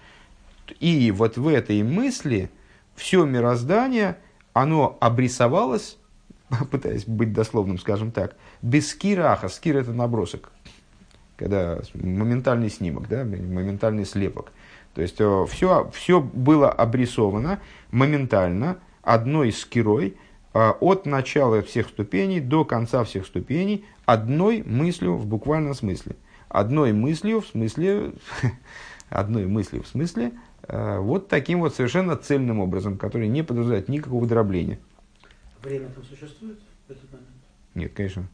[0.79, 2.49] И вот в этой мысли
[2.95, 4.17] все мироздание,
[4.53, 5.97] оно обрисовалось,
[6.71, 9.55] пытаясь быть дословным, скажем так, без скира ахас.
[9.55, 10.51] Скир это набросок,
[11.35, 14.53] когда моментальный снимок, да, моментальный слепок.
[14.93, 17.59] То есть все, все было обрисовано
[17.91, 20.17] моментально одной скирой,
[20.53, 26.15] а, от начала всех ступеней до конца всех ступеней одной мыслью в буквальном смысле.
[26.47, 28.13] Одной мыслью в смысле,
[29.09, 30.33] одной мыслью в смысле,
[30.63, 34.79] а, вот таким вот совершенно цельным образом, который не подразумевает никакого дробления.
[35.61, 37.29] Время там существует в этот момент?
[37.75, 38.27] Нет, конечно.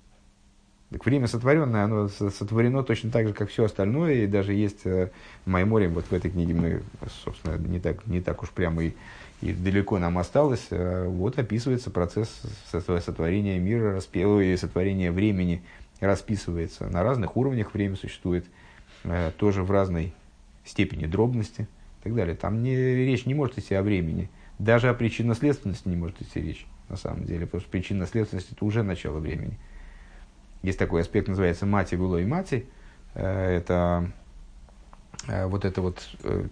[0.92, 5.10] Так время сотворенное, оно сотворено точно так же, как все остальное, и даже есть э,
[5.46, 6.84] Майморем, вот в этой книге мы,
[7.24, 8.94] собственно, не так, не так уж прямо и
[9.42, 15.62] и далеко нам осталось, э, вот описывается процесс сотворения мира, и сотворения времени
[16.00, 16.88] расписывается.
[16.88, 18.46] На разных уровнях время существует,
[19.04, 20.14] э, тоже в разной
[20.64, 22.36] степени дробности и так далее.
[22.36, 24.30] Там не, речь не может идти о времени.
[24.58, 28.84] Даже о причинно-следственности не может идти речь, на самом деле, потому что причинно-следственность– это уже
[28.84, 29.58] начало времени.
[30.66, 32.66] Есть такой аспект, называется мати было и мати.
[33.14, 34.12] Э, это
[35.28, 36.08] вот это вот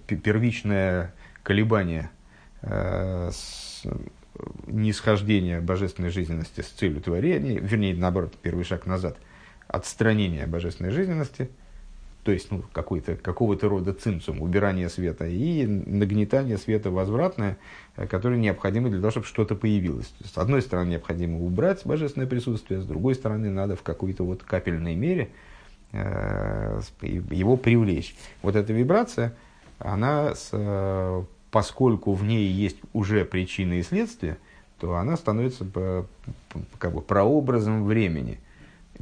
[0.08, 2.10] первичное колебание–
[2.64, 3.30] Э,
[4.66, 9.18] нисхождения божественной жизненности с целью творения, вернее, наоборот, первый шаг назад,
[9.68, 11.52] отстранение божественной жизненности,
[12.24, 17.58] то есть ну, какой-то, какого-то рода цимцум, убирание света, и нагнетание света возвратное,
[17.98, 20.08] э, которое необходимо для того, чтобы что-то появилось.
[20.08, 24.24] То есть, с одной стороны, необходимо убрать божественное присутствие, с другой стороны, надо в какой-то
[24.24, 25.30] вот капельной мере
[25.92, 28.16] э, его привлечь.
[28.42, 29.36] Вот эта вибрация,
[29.80, 34.38] она с, э, поскольку в ней есть уже причины и следствия,
[34.80, 35.66] то она становится
[36.78, 38.40] как бы прообразом времени.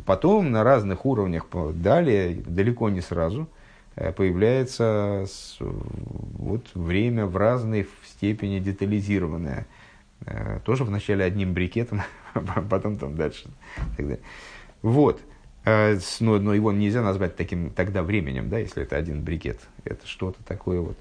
[0.05, 3.47] Потом на разных уровнях, далее, далеко не сразу,
[3.95, 5.25] э, появляется
[5.59, 9.67] вот время в разной степени детализированное.
[10.25, 12.01] Э, тоже вначале одним брикетом,
[12.33, 13.49] а потом там дальше.
[14.81, 15.21] Вот.
[15.65, 19.59] Э, но, но его нельзя назвать таким тогда временем, да, если это один брикет.
[19.83, 20.97] Это что-то такое вот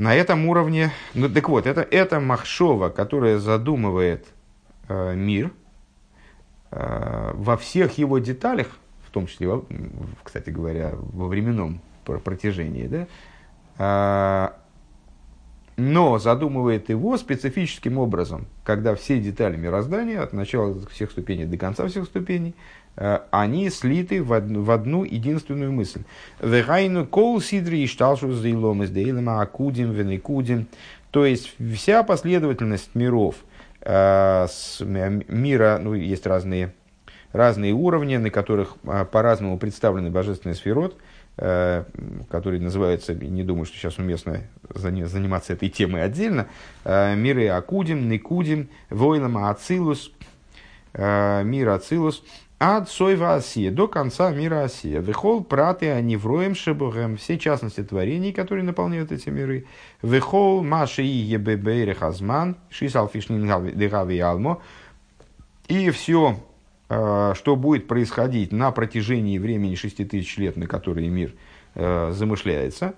[0.00, 4.26] на этом уровне, ну так вот, это, это Махшова, которая задумывает
[4.88, 5.52] э, мир
[6.70, 8.68] во всех его деталях,
[9.06, 9.62] в том числе,
[10.22, 13.06] кстати говоря, во временном протяжении, да,
[13.78, 14.56] э,
[15.76, 21.88] но задумывает его специфическим образом, когда все детали мироздания, от начала всех ступеней до конца
[21.88, 22.54] всех ступеней,
[22.96, 26.02] Э, они слиты в одну, в одну единственную мысль.
[26.40, 30.66] Вегайну кол сидри и шталшу зейлом из дейлема акудим.
[31.10, 33.49] То есть вся последовательность миров э,
[33.82, 36.74] мира, ну, есть разные,
[37.32, 40.96] разные уровни, на которых э, по-разному представлены божественные сферот,
[41.36, 44.42] которые называются, не думаю, что сейчас уместно
[44.74, 46.48] заниматься этой темой отдельно,
[46.84, 50.12] миры Акудим, Никудим, Войлама Ацилус,
[50.92, 52.22] мир Ацилус,
[52.62, 55.00] Ад сойва осия, до конца мира осия.
[55.00, 59.64] Вехол праты они вроем шебугем, все частности творений, которые наполняют эти миры.
[60.02, 64.60] Вехол маши и ебебейре хазман, шисал фишнин дегави алмо.
[65.68, 66.36] И все,
[66.90, 71.32] э, что будет происходить на протяжении времени шести тысяч лет, на которые мир
[71.76, 72.92] э, замышляется.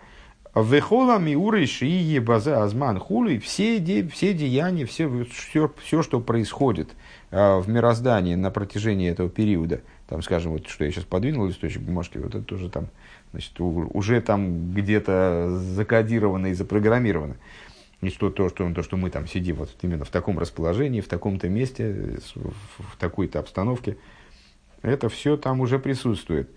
[0.55, 3.81] Вехола миуры шии базе азман хулы, все,
[4.13, 6.91] все деяния, все, все, все, что происходит–
[7.33, 11.81] Э, в мироздании на протяжении этого периода, там, скажем, вот что я сейчас подвинул листочек
[11.81, 12.89] бумажки, вот это тоже там,
[13.31, 17.39] значит, уже там где-то закодировано и запрограммировано.
[18.03, 21.09] не то, то, что, то, что мы там сидим вот именно в таком расположении, в
[21.09, 23.97] таком-то месте, в такой-то обстановке.
[24.83, 26.51] Это все там уже присутствует.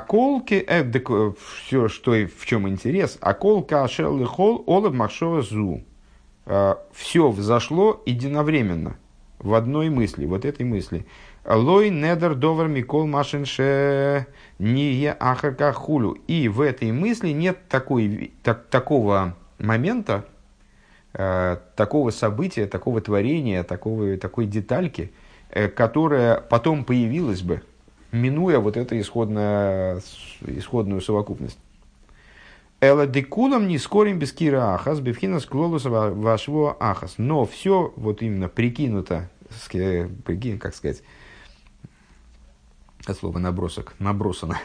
[0.00, 1.32] Колки, это э,
[1.62, 5.82] все, что в чем интерес, а колка ашел и хол олаб махшова зу.
[6.46, 8.96] Э, все взошло единовременно,
[9.38, 11.06] в одной мысли, вот этой мысли.
[11.48, 14.26] Лой недер довар микол машинше
[14.58, 16.18] не ахака хулю.
[16.26, 20.26] И в этой мысли нет такой, так, такого момента,
[21.14, 25.12] э, такого события, такого творения, такого, такой детальки,
[25.50, 27.62] э, которая потом появилась бы,
[28.12, 30.00] минуя вот эту исходную,
[30.46, 31.58] исходную совокупность.
[32.80, 37.14] Эла декулам не скорим без кира ахас, бифхина склолуса вашего ахас.
[37.16, 39.28] Но все вот именно прикинуто,
[40.60, 41.02] как сказать,
[43.04, 44.58] от слова набросок, набросано.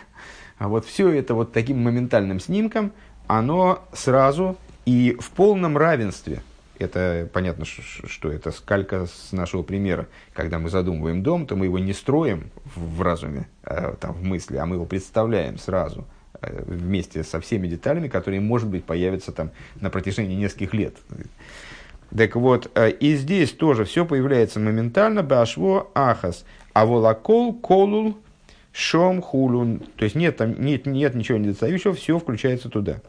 [0.59, 2.91] А вот все это вот таким моментальным снимком,
[3.27, 6.43] оно сразу и в полном равенстве.
[6.83, 10.07] Это понятно, что это скалька с нашего примера.
[10.33, 14.57] Когда мы задумываем дом, то мы его не строим в разуме, а, там, в мысли,
[14.57, 16.05] а мы его представляем сразу
[16.41, 20.95] э, вместе со всеми деталями, которые, может быть, появятся там на протяжении нескольких лет.
[22.15, 28.17] Так вот, э, и здесь тоже все появляется моментально, башво ахас, а волокол колул
[28.73, 29.79] шом хулун.
[29.95, 33.01] То есть нет, там, нет, нет ничего недостающего, все включается туда.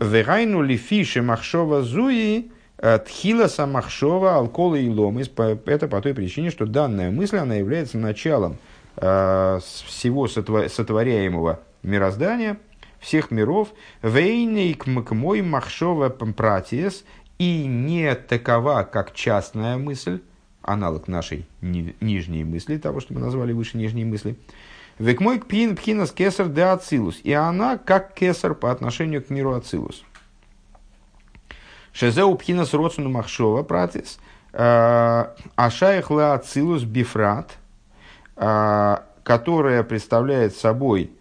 [0.00, 5.30] Верайну ли фиши махшова зуи э, тхиласа махшова алкола и ломис.
[5.66, 8.58] Это по той причине, что данная мысль, она является началом
[8.96, 12.58] э, всего сотворяемого мироздания,
[13.00, 13.68] всех миров.
[14.02, 17.04] Вейней к мой махшова пратиес
[17.38, 20.20] и не такова, как частная мысль,
[20.62, 24.36] аналог нашей ни, нижней мысли, того, что мы назвали выше нижней мысли.
[24.98, 27.20] Век мой пин пхинас кесар де ацилус.
[27.24, 30.04] И она как кесар по отношению к миру ацилус.
[31.94, 34.18] Шезеу пхинас родсуну махшова пратис.
[34.52, 37.56] А Ашаях ле ацилус бифрат.
[38.36, 41.12] Которая представляет собой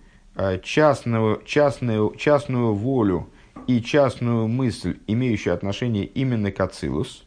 [0.62, 3.30] частную, частную, частную волю
[3.68, 7.24] и частную мысль, имеющую отношение именно к ацилус.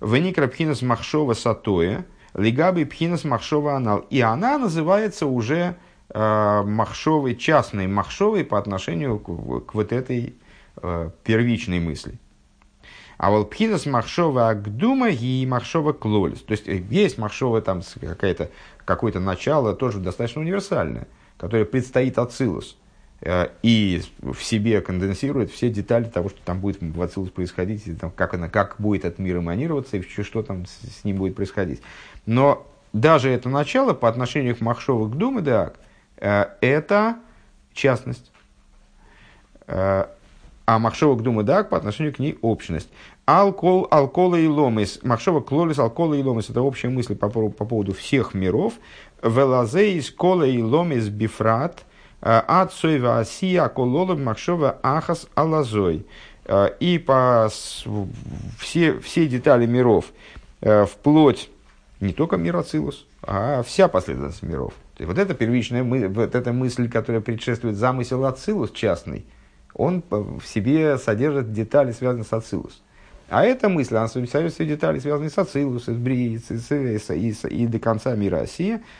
[0.00, 4.04] Веникра пхинас махшова сатоя– Лигаби пхинас махшова анал.
[4.10, 5.76] И она называется уже
[6.10, 10.34] э, махшовой, частной махшовой по отношению к, к вот этой
[10.82, 12.18] э, первичной мысли.
[13.16, 16.40] А вот пхинас махшова агдума и махшова клолис.
[16.40, 18.50] То есть э, есть махшова там какая-то,
[18.84, 21.06] какое-то начало, тоже достаточно универсальное,
[21.36, 22.76] которое предстоит ацилус.
[23.20, 27.94] Э, и в себе конденсирует все детали того, что там будет в Ацилус происходить, и
[27.94, 31.34] там, как, она, как будет этот мир эманироваться, и что там с, с ним будет
[31.34, 31.80] происходить.
[32.26, 35.72] Но даже это начало по отношению к Махшову к Думы, да,
[36.18, 37.16] э, это
[37.72, 38.30] частность.
[40.66, 42.88] А Махшова к Думы Дак по отношению к ней общность.
[43.26, 45.00] Алкол, алкола и ломис.
[45.02, 46.50] Махшова клолис, алкола и ломис.
[46.50, 48.74] Это общая мысль по, по поводу всех миров.
[49.22, 51.84] Велазеис, кола и ломис бифрат–
[52.24, 56.06] Ацой Васия Кололов Макшова Ахас Алазой.
[56.46, 57.48] Э, и по
[58.58, 60.06] все, все детали миров,
[60.62, 61.50] э, вплоть
[62.00, 64.72] не только мир Ацилус, а вся последовательность миров.
[64.98, 69.26] вот эта первичная вот эта мысль, которая предшествует замысел Ацилус частный,
[69.74, 72.82] он в себе содержит детали, связанные с Ацилус.
[73.28, 76.40] А эта мысль, она содержит все детали, связанные с Ацилус, с Брией,
[77.50, 78.80] и до конца мира России–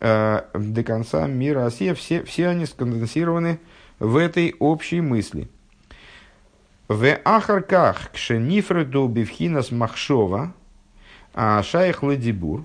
[0.00, 3.60] э, до конца мира Осия, все, все они сконденсированы
[3.98, 5.48] в этой общей мысли.
[6.88, 10.52] В ахарках кшенифреду бифхинас махшова
[11.32, 12.64] а шайх ладибур.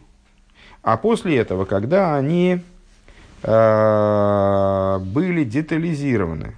[0.82, 2.62] А после этого, когда они
[3.44, 6.56] э, были детализированы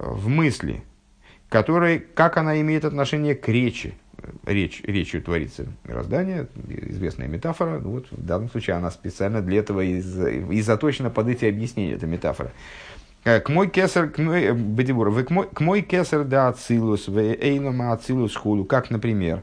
[0.00, 0.82] в мысли,
[1.48, 3.94] которые, как она имеет отношение к речи,
[4.46, 7.78] речь, речью творится мироздание, известная метафора.
[7.78, 11.94] Ну вот в данном случае она специально для этого и, и заточена под эти объяснения,
[11.94, 12.52] эта метафора.
[13.24, 17.08] Э, к мой кесар, к мой, бедибур, вы к мой, к мой кесар да ацилус,
[17.08, 19.42] в эйнома ацилус хулу, как, например,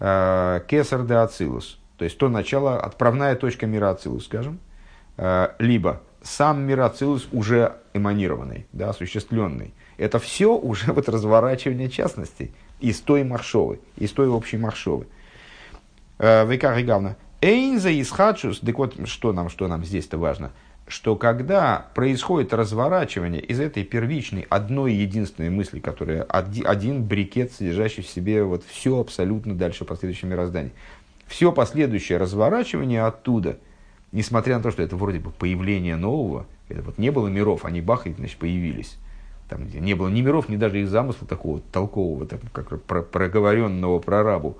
[0.00, 4.58] э, кесар да ацилус, то есть то начало, отправная точка мира ацилус, скажем,
[5.16, 9.74] э, либо сам мир ацилус уже эманированный, да, осуществленный.
[9.98, 15.06] Это все уже вот разворачивание частностей из той маршовы, из той общей маршовы.
[16.18, 17.16] Э, Векар и Гавна.
[17.40, 20.52] Эйнза из хадшус, так вот, что нам, что нам здесь-то важно,
[20.88, 28.08] что когда происходит разворачивание из этой первичной одной единственной мысли, которая один брикет, содержащий в
[28.08, 30.72] себе вот все абсолютно дальше последующее мироздание,
[31.26, 33.58] все последующее разворачивание оттуда,
[34.14, 37.82] несмотря на то, что это вроде бы появление нового, это вот не было миров, они
[37.82, 38.96] бах, и, значит, появились
[39.48, 43.98] там не было ни миров, ни даже их замысла такого толкового, так, как про, проговоренного
[43.98, 44.56] прорабу.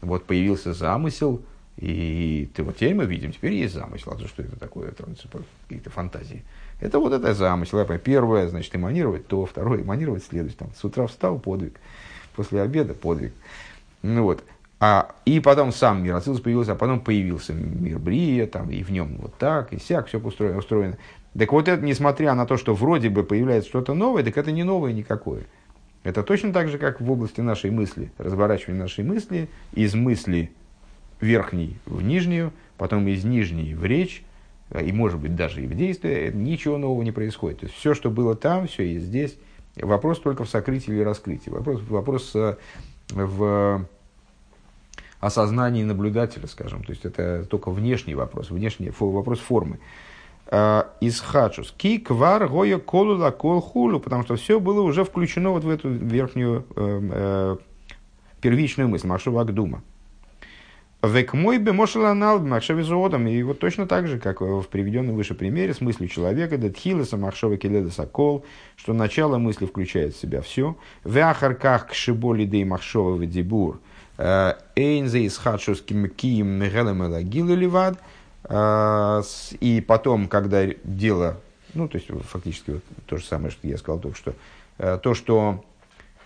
[0.00, 1.42] Вот появился замысел,
[1.76, 4.12] и ты, вот теперь мы видим, теперь есть замысел.
[4.12, 5.04] А то, что это такое, это
[5.64, 6.44] какие-то фантазии.
[6.80, 7.84] Это вот это замысел.
[7.98, 10.58] Первое, значит, эманировать то, второе, эманировать следующее.
[10.58, 11.80] Там, с утра встал, подвиг.
[12.36, 13.32] После обеда подвиг.
[14.02, 14.44] Ну вот.
[14.80, 18.90] А, и потом сам мир Ацилус появился, а потом появился мир Брия, там, и в
[18.90, 20.98] нем вот так, и сяк, все устроено, устроено.
[21.36, 24.62] Так вот это, несмотря на то, что вроде бы появляется что-то новое, так это не
[24.62, 25.42] новое никакое.
[26.04, 30.52] Это точно так же, как в области нашей мысли, разворачивания нашей мысли из мысли
[31.20, 34.22] верхней в нижнюю, потом из нижней в речь,
[34.80, 37.60] и может быть даже и в действие, ничего нового не происходит.
[37.60, 39.36] То есть все, что было там, все и здесь.
[39.76, 41.50] Вопрос только в сокрытии или раскрытии.
[41.50, 42.56] Вопрос, вопрос э,
[45.20, 46.84] осознании наблюдателя, скажем.
[46.84, 49.78] То есть это только внешний вопрос, внешний вопрос формы.
[50.50, 51.74] Э, из хачус.
[51.76, 55.90] Ки квар гоя колу кол хулу, потому что все было уже включено вот в эту
[55.90, 57.56] верхнюю э, э,
[58.40, 59.82] первичную мысль, Машува Агдума.
[61.02, 63.28] Век мой бы мошеланал махшавизуодом.
[63.28, 67.56] И вот точно так же, как в приведенном выше примере с мыслью человека, датхилеса махшава
[67.56, 68.44] келеда сокол,
[68.74, 70.76] что начало мысли включает в себя все.
[71.04, 73.80] В ахарках кшиболи дей махшова дебур.
[74.18, 77.98] Эйнзе из хадшус ким мегелем элагилу ливад.
[78.44, 79.22] Э,
[79.60, 81.36] и потом, когда дело,
[81.74, 84.34] ну, то есть фактически вот то же самое, что я сказал только что,
[84.78, 85.64] э, то, что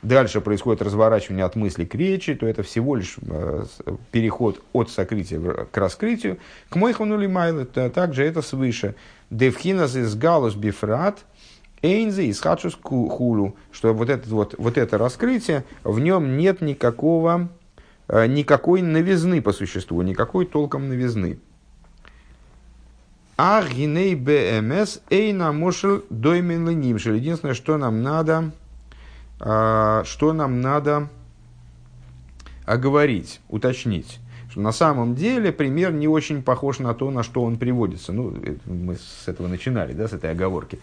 [0.02, 3.64] дальше происходит разворачивание от мысли к речи, то это всего лишь э,
[4.10, 6.38] переход от сокрытия к раскрытию.
[6.68, 8.94] К мойханули майл, это также это свыше.
[9.30, 11.24] Девхинас из галус бифрат,
[11.82, 17.48] эйнзи из хачус хулу, что вот, этот, вот, вот это раскрытие, в нем нет никакого,
[18.12, 21.38] никакой новизны по существу, никакой толком новизны.
[23.38, 28.52] А гиней БМС эйна мошел доймен Единственное, что нам надо,
[29.40, 31.08] а, что нам надо
[32.66, 34.20] оговорить, уточнить.
[34.50, 38.12] Что на самом деле пример не очень похож на то, на что он приводится.
[38.12, 38.36] Ну,
[38.66, 40.78] мы с этого начинали, да, с этой оговорки.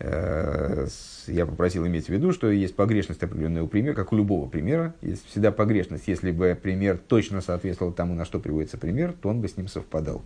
[0.00, 0.86] Э,
[1.26, 4.94] я попросил иметь в виду, что есть погрешность определенная у примера, как у любого примера.
[5.02, 6.08] Есть всегда погрешность.
[6.08, 9.68] Если бы пример точно соответствовал тому, на что приводится пример, то он бы с ним
[9.68, 10.22] совпадал.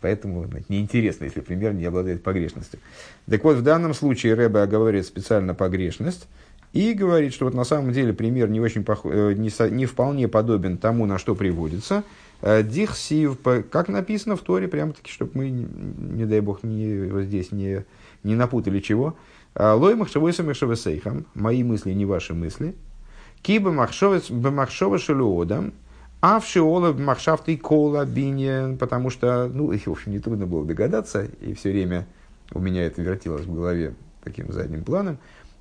[0.00, 2.80] Поэтому неинтересно, если пример не обладает погрешностью.
[3.28, 6.26] Так вот, в данном случае Рэбе оговаривает специально погрешность,
[6.72, 9.00] и говорит, что вот на самом деле пример не, очень пох...
[9.04, 9.68] Э, не, со...
[9.68, 12.04] не вполне подобен тому, на что приводится.
[12.42, 13.38] Э, Дихсив,
[13.70, 17.84] как написано в Торе, прямо-таки, чтобы мы, не дай бог, не, здесь не,
[18.22, 19.16] не напутали чего.
[19.54, 22.74] «Э, Лой махшавойса махшавесейхам, мои мысли, не ваши мысли.
[23.42, 25.72] Киба махшова шелуодам,
[26.20, 31.54] а в шиола махшафты кола бинья, потому что, ну, в общем, нетрудно было догадаться, и
[31.54, 32.06] все время
[32.52, 35.18] у меня это вертелось в голове таким задним планом,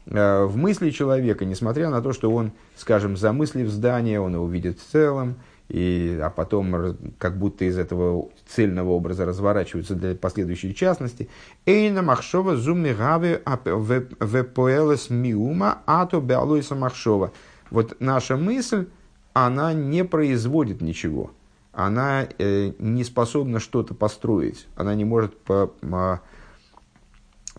[0.09, 4.79] Э, в мысли человека, несмотря на то, что он, скажем, замыслив здание, он его видит
[4.79, 5.35] в целом,
[5.69, 11.29] и, а потом как будто из этого цельного образа разворачиваются для последующей частности.
[11.65, 17.31] Эйна махшова зумми гаве вепоэлес миума ато беалуиса махшова.
[17.69, 18.87] Вот наша мысль,
[19.33, 21.31] она не производит ничего.
[21.71, 24.67] Она э, не способна что-то построить.
[24.75, 25.71] Она не может по,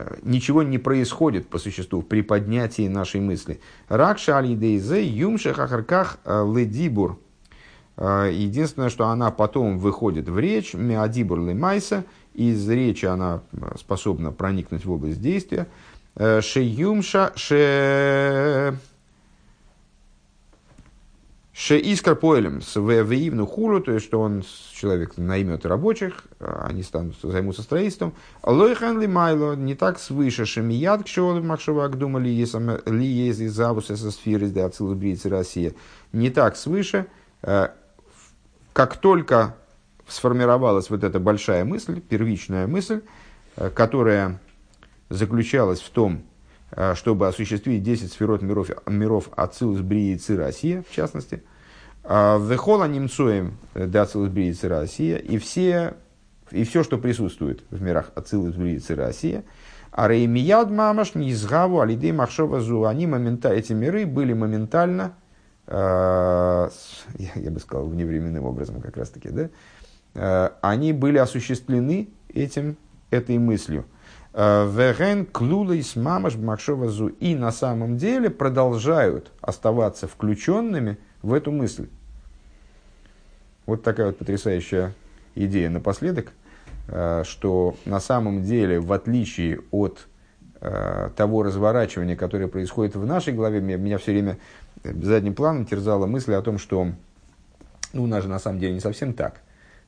[0.01, 3.61] Э, ничего не происходит по существу при поднятии нашей мысли.
[3.89, 7.19] Ракша алидейзе юмше хахарках э, ледибур.
[7.97, 13.43] Э, единственное, что она потом выходит в речь, миадибур лемайса, из речи она
[13.79, 15.67] способна проникнуть в область действия.
[16.17, 18.77] Шеюмша, ше...
[21.61, 27.17] Ше искр поэлем с вивну хулу, то есть, что он, человек наймет рабочих, они станут,
[27.23, 28.15] займутся строительством.
[28.43, 33.99] Лойхан ли майло, не так свыше, шемияд к шоу махшавак думали, ли есть из завуса
[33.99, 35.75] со сферы ацилубрицы Россия.
[36.15, 37.09] Не так свыше,
[37.43, 37.69] э,
[38.73, 39.57] как только
[40.09, 43.03] сформировалась вот эта большая мысль, первичная мысль,
[43.57, 44.41] э, которая
[45.09, 46.23] заключалась в том,
[46.73, 51.43] э, чтобы осуществить 10 сферот миров, миров Ацилус Брии Россия, в частности,
[52.03, 55.95] Вехола немцуем э, дацилус бриицы Россия, и все,
[56.51, 59.45] и все, что присутствует в мирах Ацилус бриицы Россия,
[59.93, 65.15] а реймияд мамаш низгаву алидей махшова зу, они моментально, эти миры были моментально,
[67.19, 69.51] я, я бы сказал, вневременным образом как раз таки, да,
[70.15, 72.77] э, они были осуществлены этим,
[73.11, 73.85] этой мыслью.
[74.33, 81.53] Э, Веген клулейс мамаш махшова зу, и на самом деле продолжают оставаться включенными– в эту
[81.53, 81.89] мысль.
[83.67, 84.95] Вот такая вот потрясающая
[85.35, 86.33] идея напоследок,
[86.89, 90.09] э, что на самом деле, в отличие от
[90.61, 94.39] э, того разворачивания, которое происходит в нашей голове, меня, меня все время
[94.85, 96.93] задним планом терзала мысль о том, что
[97.93, 99.41] ну, у нас же на самом деле не совсем так.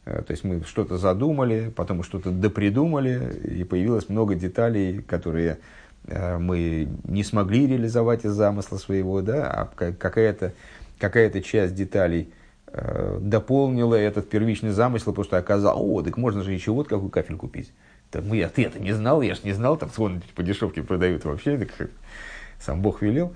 [0.05, 5.59] Э, то есть мы что-то задумали, потом что-то допридумали, и появилось много деталей, которые
[6.07, 10.53] э, мы не смогли реализовать из замысла своего, да, а какая-то
[10.99, 12.33] какая часть деталей
[12.67, 17.37] э, дополнила этот первичный замысел, что оказалось, о, так можно же еще вот какой кафель
[17.37, 17.73] купить.
[18.11, 20.83] Так, мы, а ты это не знал, я же не знал, там вон по дешевке
[20.83, 21.89] продают вообще, так
[22.61, 23.35] сам Бог велел.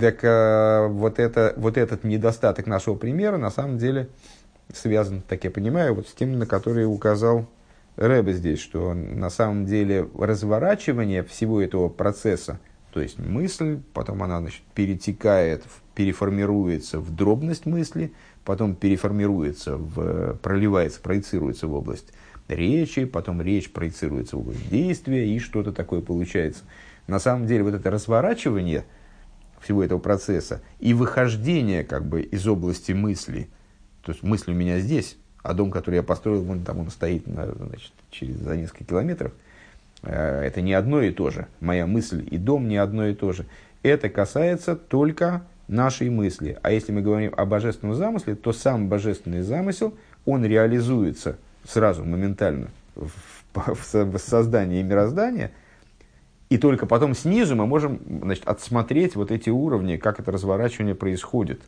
[0.00, 4.08] Так а, вот, это, вот этот недостаток нашего примера на самом деле
[4.72, 7.48] связан, так я понимаю, вот с тем, на который указал
[7.96, 12.58] Рэбе здесь, что на самом деле разворачивание всего этого процесса,
[12.92, 15.64] то есть мысль, потом она значит, перетекает,
[15.94, 18.12] переформируется в дробность мысли,
[18.44, 22.12] потом переформируется, в, проливается, проецируется в область
[22.48, 26.64] речи, потом речь проецируется в область действия, и что-то такое получается.
[27.06, 28.84] На самом деле вот это разворачивание
[29.64, 33.48] всего этого процесса и выхождение как бы из области мысли,
[34.02, 37.24] то есть мысль у меня здесь, а дом, который я построил, вон там он стоит
[37.26, 39.32] значит, через, за несколько километров,
[40.02, 41.46] э, это не одно и то же.
[41.60, 43.46] Моя мысль и дом не одно и то же.
[43.82, 46.58] Это касается только нашей мысли.
[46.62, 49.94] А если мы говорим о божественном замысле, то сам божественный замысел,
[50.26, 53.10] он реализуется сразу, моментально, в,
[53.54, 55.52] в, в создании мироздания,
[56.50, 61.62] и только потом снизу мы можем значит, отсмотреть вот эти уровни, как это разворачивание происходит.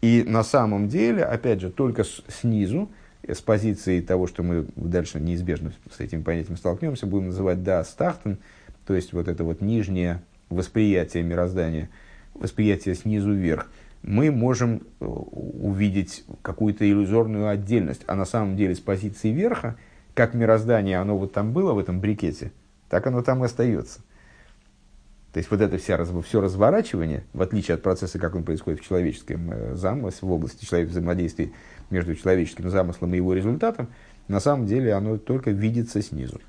[0.00, 2.90] И на самом деле, опять же, только снизу,
[3.26, 8.38] с позиции того, что мы дальше неизбежно с этим понятием столкнемся, будем называть да стахтен,
[8.86, 10.20] то есть вот это вот нижнее
[10.50, 11.88] восприятие мироздания,
[12.34, 13.70] восприятие снизу вверх–
[14.04, 18.02] мы можем э, увидеть какую-то иллюзорную отдельность.
[18.06, 19.76] А на самом деле с позиции верха,
[20.14, 22.52] как мироздание, оно вот там было в этом брикете,
[22.90, 24.00] так оно там и остается.
[25.34, 28.84] То есть вот это вся, все разворачивание, в отличие от процесса, как он происходит в
[28.86, 31.50] человеческом э, замысле, в области человек, взаимодействия
[31.90, 33.88] между человеческим замыслом и его результатом,
[34.28, 36.40] на самом деле оно только видится снизу.